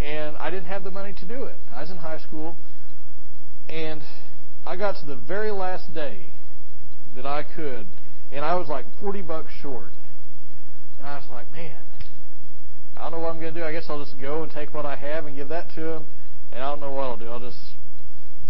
and 0.00 0.36
I 0.36 0.50
didn't 0.50 0.66
have 0.66 0.84
the 0.84 0.90
money 0.90 1.14
to 1.14 1.26
do 1.26 1.44
it. 1.44 1.56
I 1.74 1.80
was 1.80 1.90
in 1.90 1.96
high 1.96 2.18
school, 2.18 2.54
and 3.68 4.02
I 4.66 4.76
got 4.76 4.96
to 5.00 5.06
the 5.06 5.16
very 5.16 5.50
last 5.50 5.92
day 5.94 6.26
that 7.16 7.26
I 7.26 7.42
could, 7.42 7.86
and 8.30 8.44
I 8.44 8.54
was 8.56 8.68
like 8.68 8.84
40 9.00 9.22
bucks 9.22 9.52
short. 9.62 9.90
And 10.98 11.08
I 11.08 11.16
was 11.16 11.24
like, 11.30 11.50
man, 11.52 11.80
I 12.96 13.02
don't 13.02 13.12
know 13.12 13.18
what 13.20 13.34
I'm 13.34 13.40
going 13.40 13.54
to 13.54 13.60
do. 13.60 13.66
I 13.66 13.72
guess 13.72 13.86
I'll 13.88 14.02
just 14.02 14.18
go 14.20 14.42
and 14.42 14.52
take 14.52 14.74
what 14.74 14.86
I 14.86 14.96
have 14.96 15.26
and 15.26 15.36
give 15.36 15.48
that 15.48 15.70
to 15.74 15.96
him, 15.96 16.06
and 16.52 16.62
I 16.62 16.70
don't 16.70 16.80
know 16.80 16.92
what 16.92 17.04
I'll 17.04 17.16
do. 17.16 17.28
I'll 17.28 17.40
just, 17.40 17.58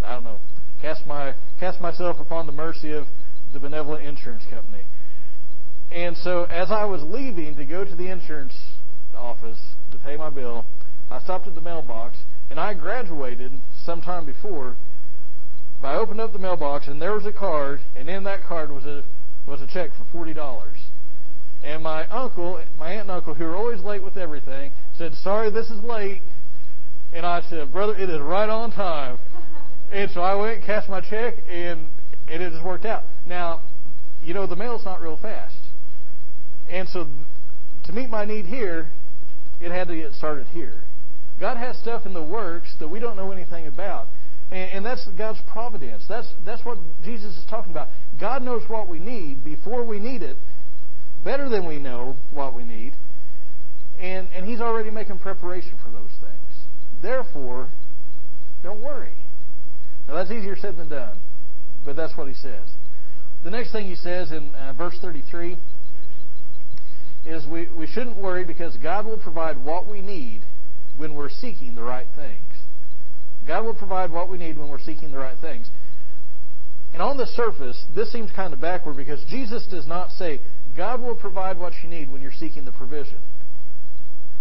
I 0.03 0.15
don't 0.15 0.25
know, 0.25 0.39
cast 0.85 1.07
my 1.07 1.33
cast 1.59 1.81
myself 1.81 2.21
upon 2.21 2.45
the 2.45 2.53
mercy 2.53 2.93
of 2.93 3.07
the 3.55 3.59
benevolent 3.59 4.05
insurance 4.05 4.45
company. 4.51 4.83
And 5.91 6.15
so 6.15 6.45
as 6.45 6.71
I 6.71 6.85
was 6.85 7.03
leaving 7.03 7.57
to 7.57 7.65
go 7.65 7.87
to 7.87 7.97
the 7.97 8.11
insurance 8.11 8.53
office 9.17 9.59
to 9.93 9.99
pay 9.99 10.19
my 10.19 10.29
bill, 10.29 10.67
I 11.11 11.21
stopped 11.21 11.47
at 11.47 11.55
the 11.55 11.63
mailbox, 11.63 12.19
and 12.51 12.61
I 12.61 12.75
graduated 12.75 13.53
sometime 13.83 14.27
before. 14.27 14.77
I 15.83 15.95
opened 15.97 16.21
up 16.21 16.35
the 16.35 16.39
mailbox, 16.39 16.87
and 16.87 17.01
there 17.01 17.15
was 17.15 17.25
a 17.25 17.33
card, 17.33 17.81
and 17.97 18.09
in 18.11 18.25
that 18.25 18.45
card 18.45 18.71
was 18.71 18.85
a 18.85 19.05
was 19.47 19.63
a 19.63 19.67
check 19.67 19.91
for 19.97 20.05
forty 20.13 20.35
dollars. 20.35 20.77
And 21.63 21.83
my 21.83 22.07
uncle, 22.09 22.63
my 22.79 22.93
aunt 22.93 23.03
and 23.03 23.11
uncle, 23.11 23.33
who 23.33 23.45
are 23.47 23.57
always 23.57 23.81
late 23.83 24.03
with 24.03 24.19
everything, 24.19 24.71
said, 24.99 25.15
"Sorry, 25.15 25.49
this 25.51 25.71
is 25.71 25.83
late." 25.83 26.21
And 27.15 27.25
I 27.25 27.41
said, 27.49 27.73
"Brother, 27.73 27.97
it 27.97 28.11
is 28.11 28.21
right 28.21 28.51
on 28.51 28.71
time." 28.71 29.19
And 29.93 30.11
so 30.11 30.21
I 30.21 30.35
went 30.35 30.65
cashed 30.65 30.89
my 30.89 31.01
check, 31.01 31.35
and 31.49 31.89
and 32.29 32.43
it 32.43 32.51
just 32.51 32.65
worked 32.65 32.85
out. 32.85 33.05
Now, 33.27 33.61
you 34.23 34.35
know, 34.35 34.47
the 34.47 34.57
mail's 34.57 34.85
not 34.85 35.01
real 35.01 35.17
fast, 35.17 35.57
and 36.69 36.89
so 36.89 37.07
to 37.85 37.93
meet 37.93 38.09
my 38.09 38.25
need 38.25 38.47
here, 38.47 38.91
it 39.61 39.71
had 39.71 39.89
to 39.89 39.97
get 39.97 40.13
started 40.13 40.47
here. 40.49 40.83
God 41.41 41.57
has 41.57 41.77
stuff 41.79 42.07
in 42.07 42.15
the 42.15 42.23
works 42.23 42.75
that 42.79 42.89
we 42.89 43.01
don't 43.01 43.17
know 43.17 43.31
anything 43.31 43.67
about. 43.67 44.09
And, 44.51 44.71
and 44.73 44.87
that's 44.87 45.07
God's 45.19 45.41
providence. 45.51 46.05
That's, 46.09 46.29
that's 46.45 46.65
what 46.65 46.79
Jesus 47.05 47.37
is 47.37 47.45
talking 47.49 47.73
about. 47.73 47.89
God 48.21 48.43
knows 48.43 48.63
what 48.69 48.89
we 48.89 48.99
need 48.99 49.45
before 49.45 49.85
we 49.85 49.99
need 49.99 50.23
it, 50.23 50.37
better 51.25 51.49
than 51.49 51.67
we 51.67 51.79
know 51.79 52.17
what 52.31 52.55
we 52.55 52.65
need. 52.65 52.95
And, 54.01 54.29
and 54.35 54.47
He's 54.47 54.61
already 54.61 54.91
making 54.91 55.19
preparation 55.19 55.73
for 55.83 55.91
those 55.91 56.11
things. 56.21 56.67
Therefore, 57.03 57.69
don't 58.63 58.83
worry. 58.83 59.13
Now, 60.07 60.15
that's 60.15 60.31
easier 60.31 60.57
said 60.57 60.77
than 60.77 60.89
done, 60.89 61.19
but 61.85 61.97
that's 61.97 62.17
what 62.17 62.29
He 62.29 62.35
says. 62.35 62.69
The 63.43 63.51
next 63.51 63.73
thing 63.73 63.87
He 63.87 63.97
says 63.97 64.33
in 64.33 64.55
uh, 64.55 64.73
verse 64.73 64.97
33 65.01 65.57
is 67.27 67.47
we, 67.47 67.69
we 67.77 67.87
shouldn't 67.87 68.17
worry 68.17 68.45
because 68.45 68.77
God 68.83 69.07
will 69.07 69.19
provide 69.19 69.63
what 69.63 69.87
we 69.87 70.01
need 70.01 70.43
when 70.97 71.15
we're 71.15 71.31
seeking 71.31 71.75
the 71.75 71.83
right 71.83 72.07
things. 72.15 72.39
God 73.47 73.65
will 73.65 73.75
provide 73.75 74.11
what 74.11 74.31
we 74.31 74.39
need 74.39 74.59
when 74.59 74.69
we're 74.69 74.81
seeking 74.81 75.11
the 75.11 75.19
right 75.19 75.39
things. 75.41 75.69
And 76.93 77.03
on 77.03 77.17
the 77.17 77.27
surface, 77.27 77.83
this 77.95 78.13
seems 78.13 78.31
kind 78.31 78.53
of 78.53 78.61
backward 78.61 78.97
because 78.97 79.23
Jesus 79.29 79.67
does 79.71 79.87
not 79.87 80.11
say, 80.11 80.41
God 80.77 81.01
will 81.01 81.15
provide 81.15 81.59
what 81.59 81.73
you 81.83 81.89
need 81.89 82.11
when 82.11 82.23
you're 82.23 82.33
seeking 82.33 82.65
the 82.65 82.73
provision. 82.73 83.19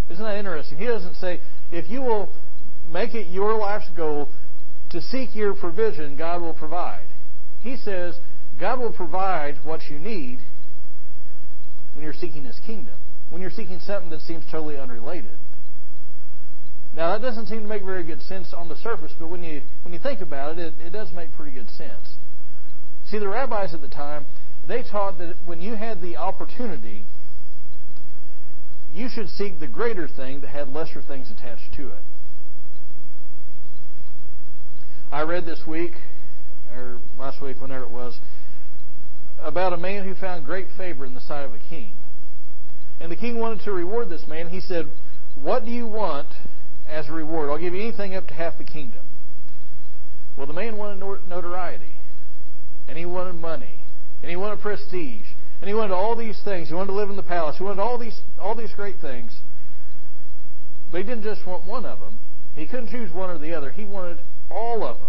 Isn't 0.09 0.23
that 0.23 0.37
interesting? 0.37 0.77
He 0.77 0.85
doesn't 0.85 1.15
say, 1.15 1.41
if 1.71 1.89
you 1.89 2.01
will 2.01 2.31
make 2.91 3.15
it 3.15 3.27
your 3.27 3.57
life's 3.57 3.89
goal 3.95 4.29
to 4.93 5.01
seek 5.01 5.35
your 5.35 5.55
provision, 5.55 6.15
God 6.15 6.41
will 6.41 6.53
provide. 6.53 7.07
He 7.61 7.75
says, 7.75 8.15
God 8.59 8.79
will 8.79 8.93
provide 8.93 9.55
what 9.63 9.81
you 9.89 9.99
need 9.99 10.39
when 11.93 12.03
you're 12.03 12.13
seeking 12.13 12.45
His 12.45 12.59
kingdom, 12.65 12.93
when 13.29 13.41
you're 13.41 13.51
seeking 13.51 13.79
something 13.79 14.11
that 14.11 14.21
seems 14.21 14.45
totally 14.51 14.77
unrelated. 14.77 15.37
Now 16.95 17.11
that 17.11 17.23
doesn't 17.23 17.47
seem 17.47 17.61
to 17.61 17.67
make 17.67 17.83
very 17.83 18.03
good 18.03 18.21
sense 18.21 18.53
on 18.53 18.69
the 18.69 18.75
surface, 18.75 19.11
but 19.19 19.27
when 19.27 19.43
you 19.43 19.63
when 19.83 19.93
you 19.93 19.99
think 19.99 20.21
about 20.21 20.59
it, 20.59 20.59
it, 20.59 20.73
it 20.87 20.89
does 20.91 21.11
make 21.11 21.33
pretty 21.35 21.51
good 21.51 21.69
sense. 21.69 22.17
See, 23.07 23.17
the 23.17 23.27
rabbis 23.27 23.73
at 23.73 23.81
the 23.81 23.87
time 23.87 24.27
they 24.67 24.83
taught 24.83 25.17
that 25.17 25.35
when 25.45 25.59
you 25.59 25.75
had 25.75 26.01
the 26.01 26.17
opportunity, 26.17 27.03
you 28.93 29.09
should 29.09 29.27
seek 29.29 29.59
the 29.59 29.67
greater 29.67 30.07
thing 30.07 30.41
that 30.41 30.49
had 30.49 30.69
lesser 30.69 31.01
things 31.01 31.31
attached 31.31 31.73
to 31.77 31.87
it. 31.87 32.03
I 35.13 35.21
read 35.21 35.45
this 35.45 35.61
week, 35.67 35.93
or 36.75 36.99
last 37.17 37.41
week, 37.41 37.61
whenever 37.61 37.85
it 37.85 37.91
was, 37.91 38.19
about 39.41 39.73
a 39.73 39.77
man 39.77 40.05
who 40.07 40.15
found 40.15 40.45
great 40.45 40.67
favor 40.75 41.05
in 41.05 41.13
the 41.13 41.21
sight 41.21 41.43
of 41.43 41.53
a 41.53 41.59
king. 41.69 41.91
And 42.99 43.11
the 43.11 43.15
king 43.15 43.39
wanted 43.39 43.63
to 43.65 43.71
reward 43.71 44.09
this 44.09 44.27
man. 44.27 44.49
He 44.49 44.59
said, 44.59 44.89
What 45.39 45.65
do 45.65 45.71
you 45.71 45.87
want 45.87 46.27
as 46.87 47.09
a 47.09 47.11
reward. 47.11 47.49
I'll 47.49 47.57
give 47.57 47.73
you 47.73 47.81
anything 47.81 48.15
up 48.15 48.27
to 48.27 48.33
half 48.33 48.57
the 48.57 48.63
kingdom. 48.63 49.01
Well, 50.37 50.47
the 50.47 50.53
man 50.53 50.77
wanted 50.77 50.99
notoriety, 51.27 51.93
and 52.87 52.97
he 52.97 53.05
wanted 53.05 53.35
money, 53.35 53.79
and 54.21 54.29
he 54.29 54.35
wanted 54.35 54.59
prestige, 54.61 55.25
and 55.61 55.67
he 55.67 55.73
wanted 55.73 55.93
all 55.93 56.15
these 56.15 56.41
things. 56.43 56.69
He 56.69 56.73
wanted 56.73 56.91
to 56.91 56.97
live 56.97 57.09
in 57.09 57.15
the 57.15 57.23
palace. 57.23 57.57
He 57.57 57.63
wanted 57.63 57.81
all 57.81 57.97
these 57.97 58.19
all 58.39 58.55
these 58.55 58.73
great 58.75 58.99
things. 58.99 59.35
But 60.91 60.99
he 60.99 61.03
didn't 61.03 61.23
just 61.23 61.45
want 61.47 61.65
one 61.65 61.85
of 61.85 61.99
them. 61.99 62.19
He 62.55 62.67
couldn't 62.67 62.89
choose 62.89 63.13
one 63.13 63.29
or 63.29 63.37
the 63.37 63.53
other. 63.53 63.71
He 63.71 63.85
wanted 63.85 64.19
all 64.53 64.83
of 64.83 64.97
them. 64.99 65.07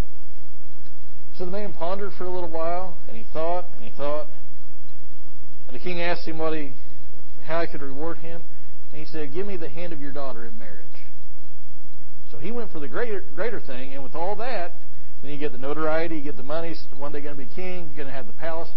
So 1.37 1.45
the 1.45 1.51
man 1.51 1.73
pondered 1.73 2.13
for 2.13 2.25
a 2.25 2.31
little 2.31 2.49
while, 2.49 2.97
and 3.09 3.17
he 3.17 3.25
thought, 3.33 3.67
and 3.77 3.85
he 3.85 3.91
thought. 3.91 4.29
And 5.67 5.75
the 5.75 5.83
king 5.83 6.01
asked 6.01 6.27
him 6.27 6.39
what 6.39 6.53
he, 6.55 6.73
how 7.45 7.61
he 7.61 7.67
could 7.67 7.83
reward 7.83 8.19
him, 8.19 8.43
and 8.93 9.01
he 9.01 9.07
said, 9.07 9.33
"Give 9.33 9.47
me 9.47 9.57
the 9.57 9.69
hand 9.69 9.93
of 9.93 10.01
your 10.01 10.13
daughter 10.13 10.45
in 10.45 10.59
marriage." 10.59 10.85
So 12.31 12.39
he 12.39 12.53
went 12.53 12.71
for 12.71 12.79
the 12.79 12.89
greater 12.89 13.23
greater 13.35 13.61
thing, 13.61 13.95
and 13.95 14.03
with 14.03 14.15
all 14.15 14.37
that, 14.37 14.73
then 15.23 15.33
you 15.33 15.39
get 15.39 15.53
the 15.53 15.59
notoriety, 15.59 16.17
you 16.17 16.23
get 16.23 16.37
the 16.37 16.43
money. 16.43 16.75
One 16.97 17.13
day 17.13 17.21
going 17.21 17.37
to 17.37 17.43
be 17.43 17.51
king, 17.55 17.87
you're 17.87 18.05
going 18.05 18.09
to 18.09 18.15
have 18.15 18.27
the 18.27 18.33
palace. 18.35 18.71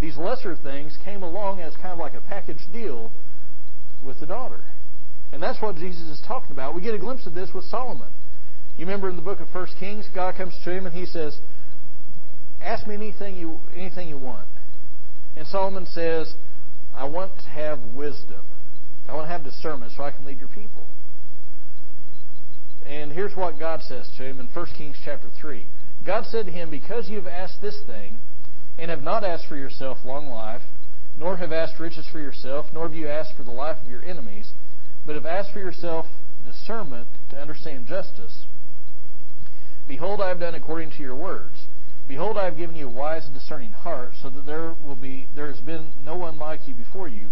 These 0.00 0.16
lesser 0.16 0.56
things 0.56 0.96
came 1.04 1.22
along 1.22 1.60
as 1.60 1.74
kind 1.76 1.92
of 1.92 1.98
like 1.98 2.14
a 2.14 2.20
package 2.20 2.66
deal 2.72 3.12
with 4.04 4.18
the 4.18 4.26
daughter, 4.26 4.60
and 5.32 5.40
that's 5.40 5.62
what 5.62 5.76
Jesus 5.76 6.08
is 6.08 6.20
talking 6.26 6.50
about. 6.50 6.74
We 6.74 6.80
get 6.80 6.94
a 6.94 6.98
glimpse 6.98 7.26
of 7.26 7.34
this 7.34 7.50
with 7.54 7.64
Solomon. 7.66 8.10
You 8.76 8.86
remember 8.86 9.08
in 9.08 9.16
the 9.16 9.22
book 9.22 9.40
of 9.40 9.48
First 9.50 9.74
Kings, 9.78 10.06
God 10.14 10.36
comes 10.36 10.58
to 10.64 10.70
him 10.70 10.86
and 10.86 10.94
he 10.94 11.06
says, 11.06 11.38
"Ask 12.60 12.86
me 12.86 12.94
anything 12.94 13.36
you 13.36 13.60
anything 13.74 14.08
you 14.08 14.18
want." 14.18 14.48
And 15.36 15.46
Solomon 15.46 15.86
says, 15.86 16.34
"I 16.94 17.04
want 17.04 17.38
to 17.38 17.48
have 17.50 17.80
wisdom. 17.94 18.44
I 19.08 19.14
want 19.14 19.26
to 19.26 19.32
have 19.32 19.44
discernment 19.44 19.92
so 19.92 20.04
I 20.04 20.10
can 20.10 20.24
lead 20.24 20.38
your 20.38 20.48
people." 20.48 20.84
And 22.86 23.12
here's 23.12 23.36
what 23.36 23.58
God 23.58 23.82
says 23.82 24.08
to 24.16 24.24
him 24.24 24.40
in 24.40 24.48
1 24.48 24.74
Kings 24.74 24.96
chapter 25.04 25.28
3. 25.28 25.66
God 26.04 26.26
said 26.26 26.46
to 26.46 26.52
him, 26.52 26.70
Because 26.70 27.08
you 27.08 27.16
have 27.16 27.26
asked 27.26 27.60
this 27.60 27.80
thing, 27.86 28.18
and 28.78 28.90
have 28.90 29.02
not 29.02 29.24
asked 29.24 29.46
for 29.46 29.56
yourself 29.56 30.04
long 30.04 30.28
life, 30.28 30.62
nor 31.16 31.36
have 31.36 31.52
asked 31.52 31.78
riches 31.78 32.06
for 32.10 32.18
yourself, 32.18 32.66
nor 32.72 32.88
have 32.88 32.96
you 32.96 33.08
asked 33.08 33.36
for 33.36 33.44
the 33.44 33.52
life 33.52 33.76
of 33.82 33.88
your 33.88 34.02
enemies, 34.04 34.52
but 35.06 35.14
have 35.14 35.26
asked 35.26 35.52
for 35.52 35.60
yourself 35.60 36.06
discernment 36.44 37.06
to 37.30 37.40
understand 37.40 37.86
justice. 37.86 38.44
Behold, 39.88 40.20
I 40.20 40.28
have 40.28 40.40
done 40.40 40.54
according 40.54 40.90
to 40.92 41.02
your 41.02 41.14
words. 41.14 41.66
Behold, 42.08 42.36
I 42.36 42.44
have 42.44 42.56
given 42.56 42.76
you 42.76 42.88
a 42.88 42.90
wise 42.90 43.24
and 43.26 43.34
discerning 43.34 43.72
heart, 43.72 44.12
so 44.20 44.30
that 44.30 44.46
there 44.46 44.74
will 44.84 44.96
be 44.96 45.28
there 45.34 45.46
has 45.46 45.60
been 45.60 45.92
no 46.04 46.16
one 46.16 46.38
like 46.38 46.66
you 46.66 46.74
before 46.74 47.08
you, 47.08 47.28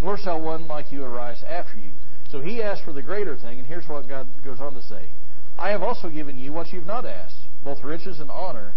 nor 0.00 0.18
shall 0.18 0.40
one 0.40 0.66
like 0.66 0.92
you 0.92 1.04
arise 1.04 1.42
after 1.46 1.76
you. 1.76 1.90
So 2.30 2.40
he 2.40 2.62
asked 2.62 2.84
for 2.84 2.92
the 2.92 3.02
greater 3.02 3.36
thing, 3.36 3.58
and 3.58 3.66
here's 3.66 3.88
what 3.88 4.08
God 4.08 4.28
goes 4.44 4.60
on 4.60 4.74
to 4.74 4.82
say 4.82 5.10
I 5.58 5.70
have 5.70 5.82
also 5.82 6.08
given 6.08 6.38
you 6.38 6.52
what 6.52 6.72
you've 6.72 6.86
not 6.86 7.06
asked, 7.06 7.36
both 7.64 7.84
riches 7.84 8.20
and 8.20 8.30
honor, 8.30 8.72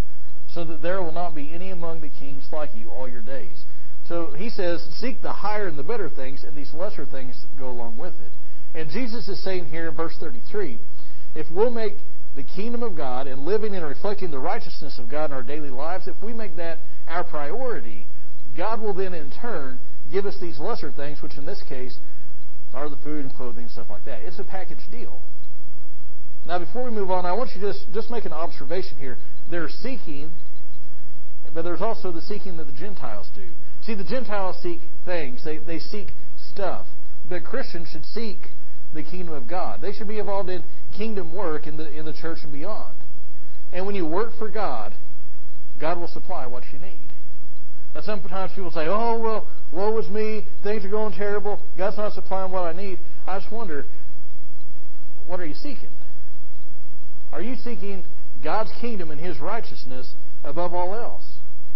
so 0.53 0.63
that 0.65 0.81
there 0.81 1.01
will 1.01 1.11
not 1.11 1.35
be 1.35 1.53
any 1.53 1.71
among 1.71 2.01
the 2.01 2.09
kings 2.09 2.47
like 2.51 2.75
you 2.75 2.89
all 2.89 3.09
your 3.09 3.21
days. 3.21 3.63
So 4.07 4.31
he 4.31 4.49
says, 4.49 4.81
Seek 4.99 5.21
the 5.21 5.31
higher 5.31 5.67
and 5.67 5.77
the 5.77 5.83
better 5.83 6.09
things, 6.09 6.43
and 6.43 6.55
these 6.57 6.73
lesser 6.73 7.05
things 7.05 7.45
go 7.57 7.69
along 7.69 7.97
with 7.97 8.13
it. 8.13 8.31
And 8.77 8.89
Jesus 8.89 9.27
is 9.29 9.41
saying 9.43 9.65
here 9.65 9.87
in 9.87 9.95
verse 9.95 10.15
33 10.19 10.79
if 11.35 11.47
we'll 11.51 11.71
make 11.71 11.97
the 12.35 12.43
kingdom 12.43 12.83
of 12.83 12.95
God 12.95 13.27
and 13.27 13.45
living 13.45 13.75
and 13.75 13.85
reflecting 13.85 14.31
the 14.31 14.39
righteousness 14.39 14.97
of 14.99 15.09
God 15.09 15.25
in 15.25 15.33
our 15.33 15.43
daily 15.43 15.69
lives, 15.69 16.07
if 16.07 16.15
we 16.23 16.33
make 16.33 16.55
that 16.57 16.79
our 17.07 17.23
priority, 17.23 18.05
God 18.57 18.81
will 18.81 18.93
then 18.93 19.13
in 19.13 19.31
turn 19.31 19.79
give 20.11 20.25
us 20.25 20.35
these 20.41 20.59
lesser 20.59 20.91
things, 20.91 21.21
which 21.21 21.37
in 21.37 21.45
this 21.45 21.61
case 21.67 21.97
are 22.73 22.89
the 22.89 22.97
food 22.97 23.25
and 23.25 23.33
clothing 23.35 23.63
and 23.63 23.71
stuff 23.71 23.87
like 23.89 24.05
that. 24.05 24.21
It's 24.21 24.39
a 24.39 24.43
package 24.43 24.79
deal. 24.91 25.19
Now, 26.45 26.59
before 26.59 26.83
we 26.83 26.91
move 26.91 27.09
on, 27.09 27.25
I 27.25 27.33
want 27.33 27.51
you 27.55 27.61
to 27.61 27.71
just, 27.71 27.85
just 27.93 28.09
make 28.09 28.25
an 28.25 28.33
observation 28.33 28.97
here. 28.97 29.17
They're 29.49 29.69
seeking, 29.69 30.31
but 31.53 31.63
there's 31.63 31.81
also 31.81 32.11
the 32.11 32.21
seeking 32.21 32.57
that 32.57 32.65
the 32.65 32.73
Gentiles 32.73 33.29
do. 33.33 33.47
See, 33.85 33.95
the 33.95 34.03
Gentiles 34.03 34.57
seek 34.61 34.81
things, 35.05 35.43
they, 35.45 35.57
they 35.57 35.79
seek 35.79 36.09
stuff. 36.51 36.85
But 37.29 37.45
Christians 37.45 37.89
should 37.91 38.05
seek 38.05 38.37
the 38.93 39.03
kingdom 39.03 39.33
of 39.33 39.47
God. 39.47 39.81
They 39.81 39.93
should 39.93 40.07
be 40.07 40.19
involved 40.19 40.49
in 40.49 40.63
kingdom 40.97 41.33
work 41.33 41.67
in 41.67 41.77
the, 41.77 41.89
in 41.91 42.05
the 42.05 42.13
church 42.13 42.39
and 42.43 42.51
beyond. 42.51 42.95
And 43.71 43.85
when 43.85 43.95
you 43.95 44.05
work 44.05 44.31
for 44.37 44.49
God, 44.49 44.93
God 45.79 45.99
will 45.99 46.07
supply 46.07 46.45
what 46.45 46.63
you 46.71 46.79
need. 46.79 46.99
Now, 47.93 48.01
sometimes 48.01 48.51
people 48.53 48.71
say, 48.71 48.87
oh, 48.87 49.19
well, 49.19 49.47
woe 49.71 49.97
is 49.99 50.09
me, 50.09 50.45
things 50.63 50.83
are 50.85 50.89
going 50.89 51.13
terrible, 51.13 51.59
God's 51.77 51.97
not 51.97 52.13
supplying 52.13 52.51
what 52.51 52.63
I 52.63 52.73
need. 52.73 52.99
I 53.27 53.39
just 53.39 53.51
wonder, 53.51 53.85
what 55.27 55.39
are 55.39 55.45
you 55.45 55.53
seeking? 55.53 55.89
Are 57.31 57.41
you 57.41 57.55
seeking 57.55 58.05
God's 58.43 58.71
kingdom 58.81 59.11
and 59.11 59.19
His 59.19 59.39
righteousness 59.39 60.13
above 60.43 60.73
all 60.73 60.93
else? 60.93 61.23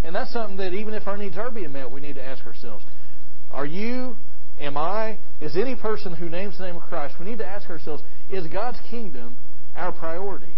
And 0.04 0.14
that's 0.14 0.32
something 0.32 0.56
that 0.58 0.72
even 0.72 0.94
if 0.94 1.06
our 1.06 1.16
needs 1.16 1.36
are 1.36 1.50
being 1.50 1.72
met, 1.72 1.90
we 1.90 2.00
need 2.00 2.14
to 2.14 2.24
ask 2.24 2.46
ourselves. 2.46 2.84
Are 3.50 3.66
you, 3.66 4.16
am 4.60 4.76
I, 4.76 5.18
is 5.40 5.56
any 5.56 5.76
person 5.76 6.14
who 6.14 6.28
names 6.28 6.58
the 6.58 6.64
name 6.64 6.76
of 6.76 6.82
Christ, 6.82 7.16
we 7.18 7.26
need 7.26 7.38
to 7.38 7.46
ask 7.46 7.68
ourselves, 7.70 8.02
is 8.30 8.46
God's 8.46 8.78
kingdom 8.90 9.36
our 9.76 9.92
priority? 9.92 10.56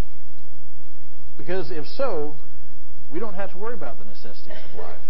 Because 1.37 1.71
if 1.71 1.87
so, 1.87 2.35
we 3.13 3.19
don't 3.19 3.35
have 3.35 3.53
to 3.53 3.59
worry 3.59 3.75
about 3.75 3.99
the 3.99 4.05
necessities 4.05 4.57
of 4.73 4.79
life. 4.79 5.01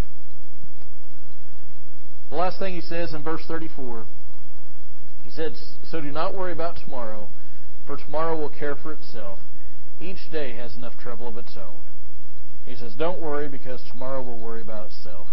The 2.30 2.36
last 2.36 2.58
thing 2.58 2.74
he 2.74 2.80
says 2.80 3.12
in 3.12 3.22
verse 3.22 3.42
34, 3.48 4.06
he 5.24 5.30
said, 5.30 5.52
So 5.84 6.00
do 6.00 6.12
not 6.12 6.36
worry 6.36 6.52
about 6.52 6.76
tomorrow, 6.76 7.28
for 7.86 7.96
tomorrow 7.96 8.36
will 8.36 8.48
care 8.50 8.76
for 8.76 8.92
itself. 8.92 9.40
Each 10.00 10.30
day 10.30 10.54
has 10.54 10.76
enough 10.76 10.96
trouble 10.98 11.28
of 11.28 11.36
its 11.36 11.56
own. 11.56 11.80
He 12.64 12.76
says, 12.76 12.94
Don't 12.94 13.20
worry 13.20 13.48
because 13.48 13.82
tomorrow 13.90 14.22
will 14.22 14.38
worry 14.38 14.60
about 14.60 14.86
itself. 14.86 15.26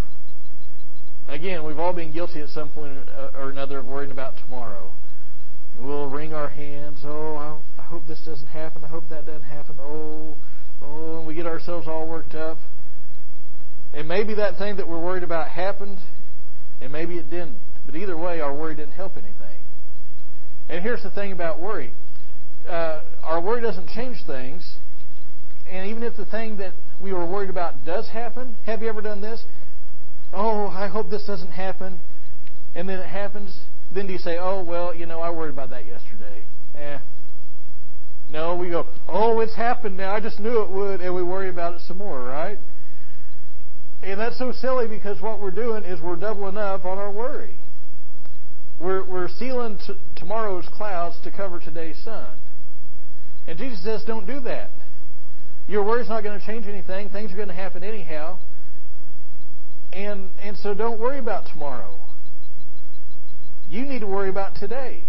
Again, 1.27 1.65
we've 1.65 1.79
all 1.79 1.93
been 1.93 2.11
guilty 2.11 2.41
at 2.41 2.49
some 2.49 2.69
point 2.69 2.97
or 3.35 3.49
another 3.49 3.79
of 3.79 3.85
worrying 3.85 4.11
about 4.11 4.35
tomorrow. 4.37 4.91
We'll 5.79 6.09
wring 6.09 6.33
our 6.33 6.49
hands. 6.49 6.99
Oh, 7.03 7.61
I 7.77 7.81
hope 7.81 8.07
this 8.07 8.21
doesn't 8.25 8.47
happen. 8.47 8.83
I 8.83 8.87
hope 8.87 9.09
that 9.09 9.25
doesn't 9.25 9.43
happen. 9.43 9.75
Oh, 9.79 10.35
oh, 10.81 11.17
and 11.19 11.27
we 11.27 11.35
get 11.35 11.45
ourselves 11.45 11.87
all 11.87 12.07
worked 12.07 12.33
up. 12.33 12.57
And 13.93 14.07
maybe 14.07 14.35
that 14.35 14.57
thing 14.57 14.77
that 14.77 14.87
we're 14.87 15.03
worried 15.03 15.23
about 15.23 15.49
happened, 15.49 15.99
and 16.81 16.91
maybe 16.91 17.17
it 17.17 17.29
didn't. 17.29 17.57
But 17.85 17.95
either 17.95 18.17
way, 18.17 18.41
our 18.41 18.53
worry 18.55 18.75
didn't 18.75 18.93
help 18.93 19.13
anything. 19.13 19.57
And 20.69 20.83
here's 20.83 21.03
the 21.03 21.11
thing 21.11 21.31
about 21.31 21.59
worry 21.59 21.93
uh, 22.67 23.01
our 23.23 23.41
worry 23.41 23.61
doesn't 23.61 23.89
change 23.89 24.17
things. 24.25 24.75
And 25.69 25.89
even 25.89 26.03
if 26.03 26.15
the 26.15 26.25
thing 26.25 26.57
that 26.57 26.73
we 27.01 27.13
were 27.13 27.25
worried 27.25 27.49
about 27.49 27.85
does 27.85 28.07
happen, 28.09 28.55
have 28.65 28.81
you 28.81 28.89
ever 28.89 29.01
done 29.01 29.21
this? 29.21 29.43
Oh, 30.33 30.67
I 30.67 30.87
hope 30.87 31.09
this 31.09 31.25
doesn't 31.25 31.51
happen. 31.51 31.99
And 32.75 32.87
then 32.87 32.99
it 32.99 33.07
happens. 33.07 33.57
Then 33.93 34.07
do 34.07 34.13
you 34.13 34.19
say, 34.19 34.37
oh, 34.37 34.63
well, 34.63 34.93
you 34.93 35.05
know, 35.05 35.19
I 35.19 35.29
worried 35.29 35.53
about 35.53 35.69
that 35.71 35.85
yesterday. 35.85 36.43
Eh. 36.75 36.99
No, 38.29 38.55
we 38.55 38.69
go, 38.69 38.85
oh, 39.07 39.39
it's 39.39 39.55
happened 39.55 39.95
now. 39.97 40.13
I 40.13 40.19
just 40.19 40.39
knew 40.39 40.61
it 40.61 40.69
would. 40.69 41.01
And 41.01 41.15
we 41.15 41.23
worry 41.23 41.49
about 41.49 41.75
it 41.75 41.81
some 41.87 41.97
more, 41.97 42.21
right? 42.23 42.59
And 44.03 44.19
that's 44.19 44.37
so 44.37 44.51
silly 44.51 44.87
because 44.87 45.21
what 45.21 45.41
we're 45.41 45.51
doing 45.51 45.83
is 45.83 46.01
we're 46.01 46.17
doubling 46.17 46.57
up 46.57 46.85
on 46.85 46.97
our 46.97 47.11
worry. 47.11 47.55
We're, 48.79 49.03
we're 49.03 49.29
sealing 49.29 49.79
t- 49.85 49.95
tomorrow's 50.15 50.67
clouds 50.71 51.17
to 51.23 51.31
cover 51.31 51.59
today's 51.59 51.97
sun. 52.03 52.27
And 53.47 53.57
Jesus 53.57 53.83
says, 53.83 54.03
don't 54.05 54.27
do 54.27 54.39
that. 54.41 54.69
Your 55.67 55.83
worry's 55.83 56.09
not 56.09 56.23
going 56.23 56.39
to 56.39 56.45
change 56.45 56.67
anything. 56.67 57.09
Things 57.09 57.31
are 57.31 57.35
going 57.35 57.47
to 57.47 57.53
happen 57.53 57.83
anyhow. 57.83 58.37
And, 59.93 60.29
and 60.41 60.57
so 60.57 60.73
don't 60.73 60.99
worry 60.99 61.19
about 61.19 61.45
tomorrow. 61.47 61.97
You 63.69 63.85
need 63.85 63.99
to 63.99 64.07
worry 64.07 64.29
about 64.29 64.55
today. 64.55 65.03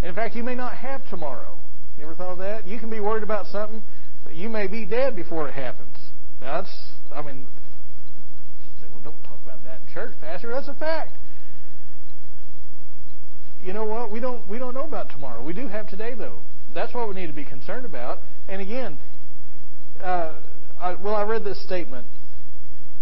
And 0.00 0.10
in 0.10 0.14
fact, 0.14 0.34
you 0.34 0.42
may 0.42 0.54
not 0.54 0.74
have 0.76 1.08
tomorrow. 1.08 1.56
You 1.98 2.04
ever 2.04 2.14
thought 2.14 2.32
of 2.32 2.38
that? 2.38 2.66
You 2.66 2.78
can 2.78 2.90
be 2.90 3.00
worried 3.00 3.22
about 3.22 3.46
something, 3.46 3.82
but 4.24 4.34
you 4.34 4.48
may 4.48 4.66
be 4.66 4.84
dead 4.84 5.16
before 5.16 5.48
it 5.48 5.52
happens. 5.52 5.96
That's, 6.40 6.70
I 7.14 7.22
mean, 7.22 7.46
well, 8.82 9.00
don't 9.04 9.22
talk 9.24 9.38
about 9.44 9.64
that 9.64 9.80
in 9.86 9.94
church, 9.94 10.14
Pastor. 10.20 10.50
That's 10.50 10.68
a 10.68 10.74
fact. 10.74 11.16
You 13.62 13.72
know 13.72 13.84
what? 13.84 14.10
We 14.10 14.20
don't 14.20 14.46
we 14.46 14.58
don't 14.58 14.74
know 14.74 14.84
about 14.84 15.08
tomorrow. 15.08 15.42
We 15.42 15.54
do 15.54 15.68
have 15.68 15.88
today, 15.88 16.12
though. 16.12 16.38
That's 16.74 16.92
what 16.92 17.08
we 17.08 17.14
need 17.14 17.28
to 17.28 17.32
be 17.32 17.44
concerned 17.44 17.86
about. 17.86 18.18
And 18.46 18.60
again, 18.60 18.98
uh, 20.02 20.34
I, 20.78 20.94
well, 20.94 21.14
I 21.14 21.22
read 21.22 21.44
this 21.44 21.62
statement 21.64 22.06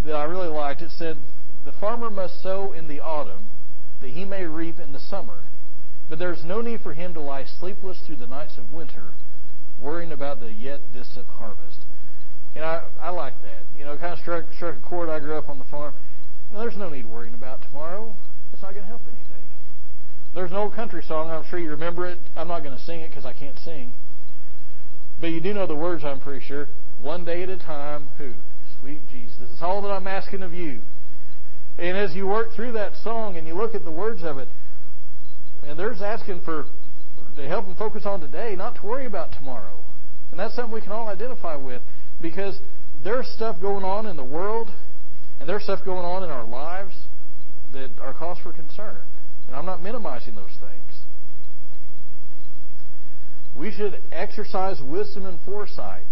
that 0.05 0.15
I 0.15 0.25
really 0.25 0.49
liked. 0.49 0.83
It 0.83 0.91
said, 0.91 1.17
"The 1.65 1.73
farmer 1.73 2.11
must 2.11 2.43
sow 2.43 2.73
in 2.73 2.89
the 2.89 3.01
autumn, 3.01 3.47
that 4.01 4.11
he 4.11 4.25
may 4.25 4.45
reap 4.45 4.79
in 4.81 4.93
the 4.93 4.99
summer. 4.99 5.39
But 6.09 6.19
there 6.19 6.33
is 6.33 6.45
no 6.45 6.61
need 6.61 6.81
for 6.81 6.93
him 6.93 7.15
to 7.15 7.21
lie 7.21 7.45
sleepless 7.45 8.01
through 8.01 8.17
the 8.17 8.27
nights 8.27 8.59
of 8.59 8.73
winter, 8.73 9.15
worrying 9.81 10.13
about 10.13 10.41
the 10.41 10.53
yet 10.53 10.81
distant 10.93 11.27
harvest." 11.29 11.79
And 12.55 12.65
I, 12.65 12.83
I 13.01 13.11
like 13.11 13.41
that. 13.43 13.63
You 13.79 13.85
know, 13.85 13.97
kind 13.97 14.13
of 14.13 14.19
struck, 14.19 14.45
struck 14.55 14.77
a 14.77 14.81
chord. 14.81 15.09
I 15.09 15.21
grew 15.21 15.37
up 15.37 15.49
on 15.49 15.59
the 15.59 15.65
farm. 15.65 15.95
No, 16.53 16.61
there's 16.61 16.77
no 16.77 16.91
need 16.91 17.07
worrying 17.07 17.35
about 17.35 17.63
tomorrow. 17.63 18.15
It's 18.53 18.63
not 18.63 18.73
going 18.73 18.85
to 18.85 18.89
help 18.89 19.01
anything. 19.07 19.45
There's 20.35 20.51
an 20.51 20.59
old 20.59 20.75
country 20.75 21.03
song. 21.03 21.31
I'm 21.31 21.45
sure 21.49 21.59
you 21.59 21.71
remember 21.71 22.07
it. 22.07 22.19
I'm 22.37 22.49
not 22.49 22.63
going 22.63 22.77
to 22.77 22.83
sing 22.83 23.01
it 23.01 23.09
because 23.09 23.25
I 23.25 23.33
can't 23.33 23.59
sing. 23.59 23.95
But 25.19 25.29
you 25.29 25.41
do 25.41 25.55
know 25.55 25.67
the 25.67 25.75
words, 25.75 26.05
I'm 26.05 26.21
pretty 26.21 26.45
sure. 26.45 26.69
One 27.01 27.25
day 27.25 27.43
at 27.43 27.49
a 27.49 27.57
time, 27.57 28.09
who? 28.19 28.33
Sweet 28.83 29.01
Jesus. 29.13 29.41
Is 29.41 29.63
all 29.63 29.81
that 29.83 29.91
I'm 29.91 30.09
asking 30.09 30.43
of 30.43 30.53
you. 30.53 30.81
And 31.79 31.97
as 31.97 32.15
you 32.15 32.27
work 32.27 32.53
through 32.55 32.73
that 32.73 32.93
song 33.03 33.37
and 33.37 33.47
you 33.47 33.55
look 33.55 33.75
at 33.75 33.85
the 33.85 33.91
words 33.91 34.23
of 34.23 34.39
it, 34.39 34.49
and 35.65 35.79
there's 35.79 36.03
asking 36.03 36.43
for 36.45 36.67
to 37.37 37.49
help 37.49 37.65
them 37.65 37.77
focus 37.77 38.03
on 38.05 38.21
today, 38.21 38.55
not 38.57 38.75
to 38.77 38.87
worry 38.87 39.07
about 39.07 39.33
tomorrow. 39.33 39.79
And 40.31 40.39
that's 40.39 40.55
something 40.55 40.75
we 40.75 40.81
can 40.81 40.93
all 40.93 41.09
identify 41.09 41.57
with 41.57 41.81
because 42.21 42.59
there's 43.05 43.27
stuff 43.29 43.61
going 43.61 43.85
on 43.85 44.07
in 44.07 44.17
the 44.17 44.25
world 44.25 44.69
and 45.41 45.49
there's 45.49 45.63
stuff 45.63 45.81
going 45.85 46.05
on 46.05 46.23
in 46.23 46.31
our 46.31 46.45
lives 46.45 46.95
that 47.73 47.91
are 48.01 48.13
cause 48.13 48.39
for 48.43 48.53
concern. 48.53 48.99
And 49.47 49.57
I'm 49.57 49.67
not 49.67 49.83
minimizing 49.83 50.35
those 50.35 50.57
things. 50.61 51.01
We 53.57 53.71
should 53.71 54.01
exercise 54.11 54.81
wisdom 54.83 55.27
and 55.27 55.39
foresight. 55.45 56.05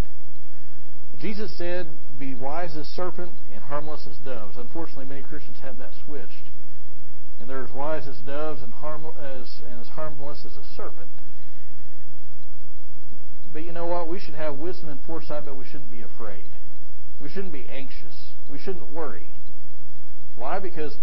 Jesus 1.19 1.55
said, 1.57 1.87
Be 2.21 2.35
wise 2.35 2.77
as 2.77 2.85
serpent 2.85 3.31
and 3.51 3.63
harmless 3.63 4.05
as 4.07 4.15
doves. 4.17 4.55
Unfortunately, 4.55 5.05
many 5.05 5.23
Christians 5.23 5.57
have 5.63 5.79
that 5.79 5.89
switched. 6.05 6.51
And 7.39 7.49
they're 7.49 7.65
as 7.65 7.71
wise 7.71 8.07
as 8.07 8.19
doves 8.19 8.61
and, 8.61 8.71
harm, 8.71 9.07
as, 9.19 9.59
and 9.67 9.81
as 9.81 9.87
harmless 9.87 10.45
as 10.45 10.55
a 10.55 10.63
serpent. 10.77 11.09
But 13.51 13.63
you 13.63 13.71
know 13.71 13.87
what? 13.87 14.07
We 14.07 14.19
should 14.19 14.35
have 14.35 14.59
wisdom 14.59 14.89
and 14.89 14.99
foresight, 15.01 15.45
but 15.45 15.57
we 15.57 15.65
shouldn't 15.65 15.89
be 15.89 16.03
afraid. 16.03 16.45
We 17.19 17.27
shouldn't 17.27 17.53
be 17.53 17.65
anxious. 17.67 18.33
We 18.51 18.59
shouldn't 18.59 18.93
worry. 18.93 19.25
Why? 20.37 20.59
Because 20.59 20.97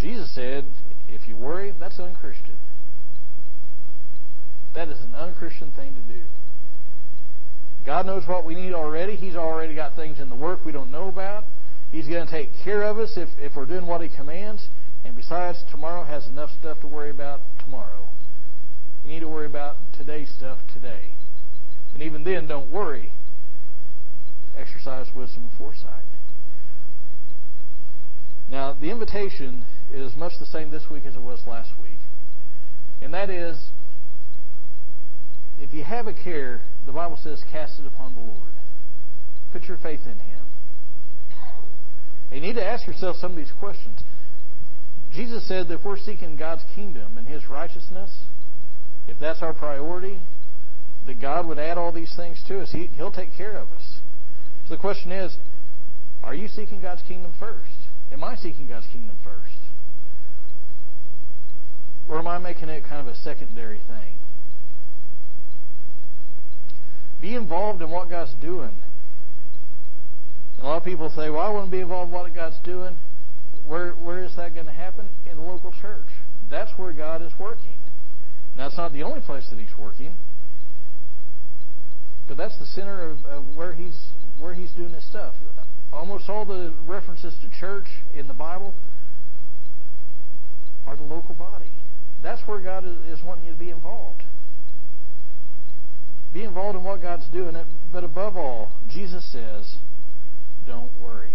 Jesus 0.00 0.34
said, 0.34 0.64
if 1.08 1.28
you 1.28 1.36
worry, 1.36 1.72
that's 1.78 2.00
unchristian. 2.00 2.56
That 4.74 4.88
is 4.88 4.98
an 5.04 5.14
unchristian 5.14 5.70
thing 5.70 5.94
to 5.94 6.00
do. 6.12 6.24
God 7.86 8.04
knows 8.04 8.26
what 8.26 8.44
we 8.44 8.56
need 8.56 8.72
already. 8.72 9.14
He's 9.14 9.36
already 9.36 9.76
got 9.76 9.94
things 9.94 10.18
in 10.18 10.28
the 10.28 10.34
work 10.34 10.64
we 10.64 10.72
don't 10.72 10.90
know 10.90 11.06
about. 11.06 11.44
He's 11.92 12.08
going 12.08 12.26
to 12.26 12.30
take 12.30 12.50
care 12.64 12.82
of 12.82 12.98
us 12.98 13.12
if, 13.16 13.28
if 13.38 13.54
we're 13.54 13.64
doing 13.64 13.86
what 13.86 14.00
He 14.00 14.08
commands. 14.08 14.68
And 15.04 15.14
besides, 15.14 15.62
tomorrow 15.70 16.02
has 16.04 16.26
enough 16.26 16.50
stuff 16.58 16.80
to 16.80 16.88
worry 16.88 17.10
about 17.10 17.40
tomorrow. 17.60 18.08
You 19.04 19.12
need 19.12 19.20
to 19.20 19.28
worry 19.28 19.46
about 19.46 19.76
today's 19.96 20.28
stuff 20.36 20.58
today. 20.74 21.12
And 21.94 22.02
even 22.02 22.24
then, 22.24 22.48
don't 22.48 22.72
worry. 22.72 23.12
Exercise 24.58 25.06
wisdom 25.14 25.44
and 25.44 25.52
foresight. 25.56 26.04
Now, 28.50 28.72
the 28.72 28.90
invitation 28.90 29.64
is 29.92 30.16
much 30.16 30.32
the 30.40 30.46
same 30.46 30.70
this 30.70 30.90
week 30.90 31.04
as 31.06 31.14
it 31.14 31.22
was 31.22 31.40
last 31.46 31.70
week. 31.80 31.98
And 33.00 33.14
that 33.14 33.30
is, 33.30 33.68
if 35.60 35.72
you 35.72 35.84
have 35.84 36.08
a 36.08 36.12
care, 36.12 36.62
the 36.86 36.92
Bible 36.92 37.18
says, 37.22 37.42
cast 37.50 37.78
it 37.80 37.86
upon 37.86 38.14
the 38.14 38.20
Lord. 38.20 38.54
Put 39.52 39.64
your 39.64 39.78
faith 39.78 40.00
in 40.04 40.18
Him. 40.18 40.44
You 42.32 42.40
need 42.40 42.54
to 42.54 42.64
ask 42.64 42.86
yourself 42.86 43.16
some 43.16 43.32
of 43.32 43.36
these 43.36 43.52
questions. 43.58 44.00
Jesus 45.12 45.46
said 45.46 45.68
that 45.68 45.74
if 45.74 45.84
we're 45.84 45.98
seeking 45.98 46.36
God's 46.36 46.62
kingdom 46.74 47.16
and 47.16 47.26
His 47.26 47.48
righteousness, 47.48 48.10
if 49.08 49.18
that's 49.18 49.42
our 49.42 49.54
priority, 49.54 50.20
that 51.06 51.20
God 51.20 51.46
would 51.46 51.58
add 51.58 51.78
all 51.78 51.92
these 51.92 52.14
things 52.16 52.42
to 52.48 52.60
us. 52.60 52.72
He, 52.72 52.88
he'll 52.96 53.12
take 53.12 53.36
care 53.36 53.56
of 53.56 53.68
us. 53.68 54.00
So 54.68 54.74
the 54.74 54.80
question 54.80 55.12
is, 55.12 55.36
are 56.22 56.34
you 56.34 56.48
seeking 56.48 56.82
God's 56.82 57.02
kingdom 57.02 57.32
first? 57.38 57.70
Am 58.12 58.24
I 58.24 58.34
seeking 58.34 58.66
God's 58.66 58.86
kingdom 58.92 59.16
first? 59.22 59.56
Or 62.08 62.18
am 62.18 62.26
I 62.26 62.38
making 62.38 62.68
it 62.68 62.82
kind 62.84 63.06
of 63.06 63.06
a 63.06 63.16
secondary 63.16 63.78
thing? 63.78 64.14
Be 67.20 67.34
involved 67.34 67.82
in 67.82 67.90
what 67.90 68.10
God's 68.10 68.34
doing. 68.40 68.76
A 70.60 70.64
lot 70.64 70.76
of 70.78 70.84
people 70.84 71.10
say, 71.10 71.28
well, 71.28 71.40
I 71.40 71.50
want 71.50 71.66
to 71.66 71.70
be 71.70 71.80
involved 71.80 72.12
in 72.12 72.14
what 72.14 72.34
God's 72.34 72.58
doing. 72.64 72.96
Where, 73.66 73.92
where 73.92 74.22
is 74.22 74.34
that 74.36 74.54
going 74.54 74.66
to 74.66 74.72
happen? 74.72 75.08
In 75.30 75.36
the 75.36 75.42
local 75.42 75.72
church. 75.82 76.06
That's 76.50 76.70
where 76.78 76.92
God 76.92 77.22
is 77.22 77.32
working. 77.38 77.76
Now, 78.56 78.68
it's 78.68 78.76
not 78.76 78.92
the 78.92 79.02
only 79.02 79.20
place 79.20 79.44
that 79.50 79.58
He's 79.58 79.76
working, 79.78 80.14
but 82.26 82.36
that's 82.36 82.58
the 82.58 82.66
center 82.66 83.10
of, 83.10 83.24
of 83.26 83.56
where 83.56 83.74
He's 83.74 83.96
where 84.40 84.54
He's 84.54 84.70
doing 84.72 84.92
His 84.92 85.06
stuff. 85.08 85.34
Almost 85.92 86.28
all 86.28 86.44
the 86.44 86.74
references 86.86 87.34
to 87.42 87.60
church 87.60 87.86
in 88.14 88.28
the 88.28 88.34
Bible 88.34 88.74
are 90.86 90.96
the 90.96 91.02
local 91.02 91.34
body. 91.34 91.70
That's 92.22 92.46
where 92.48 92.60
God 92.60 92.84
is 92.84 93.22
wanting 93.24 93.46
you 93.46 93.52
to 93.52 93.58
be 93.58 93.70
involved. 93.70 94.22
Be 96.36 96.44
involved 96.44 96.76
in 96.76 96.84
what 96.84 97.00
God's 97.00 97.26
doing. 97.32 97.56
But 97.90 98.04
above 98.04 98.36
all, 98.36 98.70
Jesus 98.90 99.24
says, 99.32 99.76
don't 100.66 100.90
worry. 101.02 101.32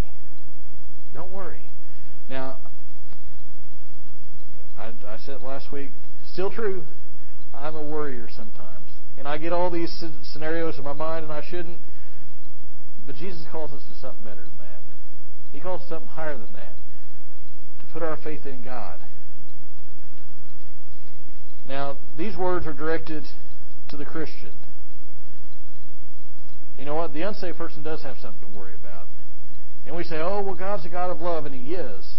Don't 1.11 1.33
worry. 1.33 1.61
Now, 2.29 2.59
I, 4.77 4.93
I 5.07 5.17
said 5.25 5.41
last 5.41 5.71
week, 5.71 5.89
still 6.31 6.51
true, 6.51 6.83
I'm 7.51 7.75
a 7.75 7.83
worrier 7.83 8.27
sometimes. 8.29 8.85
And 9.17 9.27
I 9.27 9.39
get 9.39 9.51
all 9.51 9.71
these 9.71 9.91
scenarios 10.21 10.77
in 10.77 10.83
my 10.83 10.93
mind, 10.93 11.23
and 11.23 11.33
I 11.33 11.41
shouldn't. 11.49 11.79
But 13.07 13.15
Jesus 13.15 13.43
calls 13.51 13.71
us 13.71 13.81
to 13.91 13.99
something 13.99 14.23
better 14.23 14.41
than 14.41 14.59
that. 14.59 14.81
He 15.51 15.59
calls 15.59 15.81
us 15.81 15.89
something 15.89 16.09
higher 16.09 16.37
than 16.37 16.53
that. 16.53 16.75
To 17.79 17.91
put 17.91 18.03
our 18.03 18.17
faith 18.17 18.45
in 18.45 18.63
God. 18.63 18.99
Now, 21.67 21.97
these 22.19 22.37
words 22.37 22.67
are 22.67 22.73
directed 22.73 23.23
to 23.89 23.97
the 23.97 24.05
Christian. 24.05 24.51
You 26.81 26.87
know 26.87 26.95
what? 26.95 27.13
The 27.13 27.21
unsaved 27.21 27.59
person 27.59 27.83
does 27.83 28.01
have 28.01 28.17
something 28.17 28.41
to 28.41 28.57
worry 28.57 28.73
about. 28.73 29.05
And 29.85 29.95
we 29.95 30.03
say, 30.03 30.17
oh, 30.17 30.41
well, 30.41 30.55
God's 30.55 30.83
a 30.83 30.89
God 30.89 31.11
of 31.11 31.21
love, 31.21 31.45
and 31.45 31.53
He 31.53 31.75
is. 31.75 32.15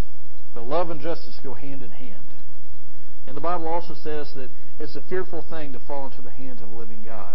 But 0.55 0.69
love 0.69 0.89
and 0.91 1.01
justice 1.01 1.37
go 1.43 1.53
hand 1.53 1.83
in 1.83 1.91
hand. 1.91 2.23
And 3.27 3.37
the 3.37 3.41
Bible 3.41 3.67
also 3.67 3.95
says 3.95 4.31
that 4.37 4.51
it's 4.79 4.95
a 4.95 5.03
fearful 5.09 5.45
thing 5.51 5.73
to 5.73 5.81
fall 5.81 6.07
into 6.07 6.23
the 6.23 6.31
hands 6.31 6.63
of 6.63 6.71
a 6.71 6.77
living 6.77 7.03
God. 7.05 7.35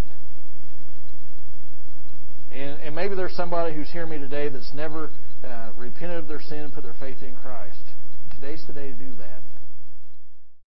And, 2.50 2.80
and 2.80 2.96
maybe 2.96 3.14
there's 3.14 3.36
somebody 3.36 3.74
who's 3.74 3.90
hearing 3.90 4.08
me 4.08 4.18
today 4.18 4.48
that's 4.48 4.72
never 4.72 5.10
uh, 5.44 5.72
repented 5.76 6.16
of 6.16 6.28
their 6.28 6.40
sin 6.40 6.60
and 6.60 6.72
put 6.72 6.82
their 6.82 6.96
faith 6.98 7.22
in 7.22 7.36
Christ. 7.36 7.82
Today's 8.40 8.64
the 8.66 8.72
day 8.72 8.88
to 8.88 8.96
do 8.96 9.12
that. 9.18 9.42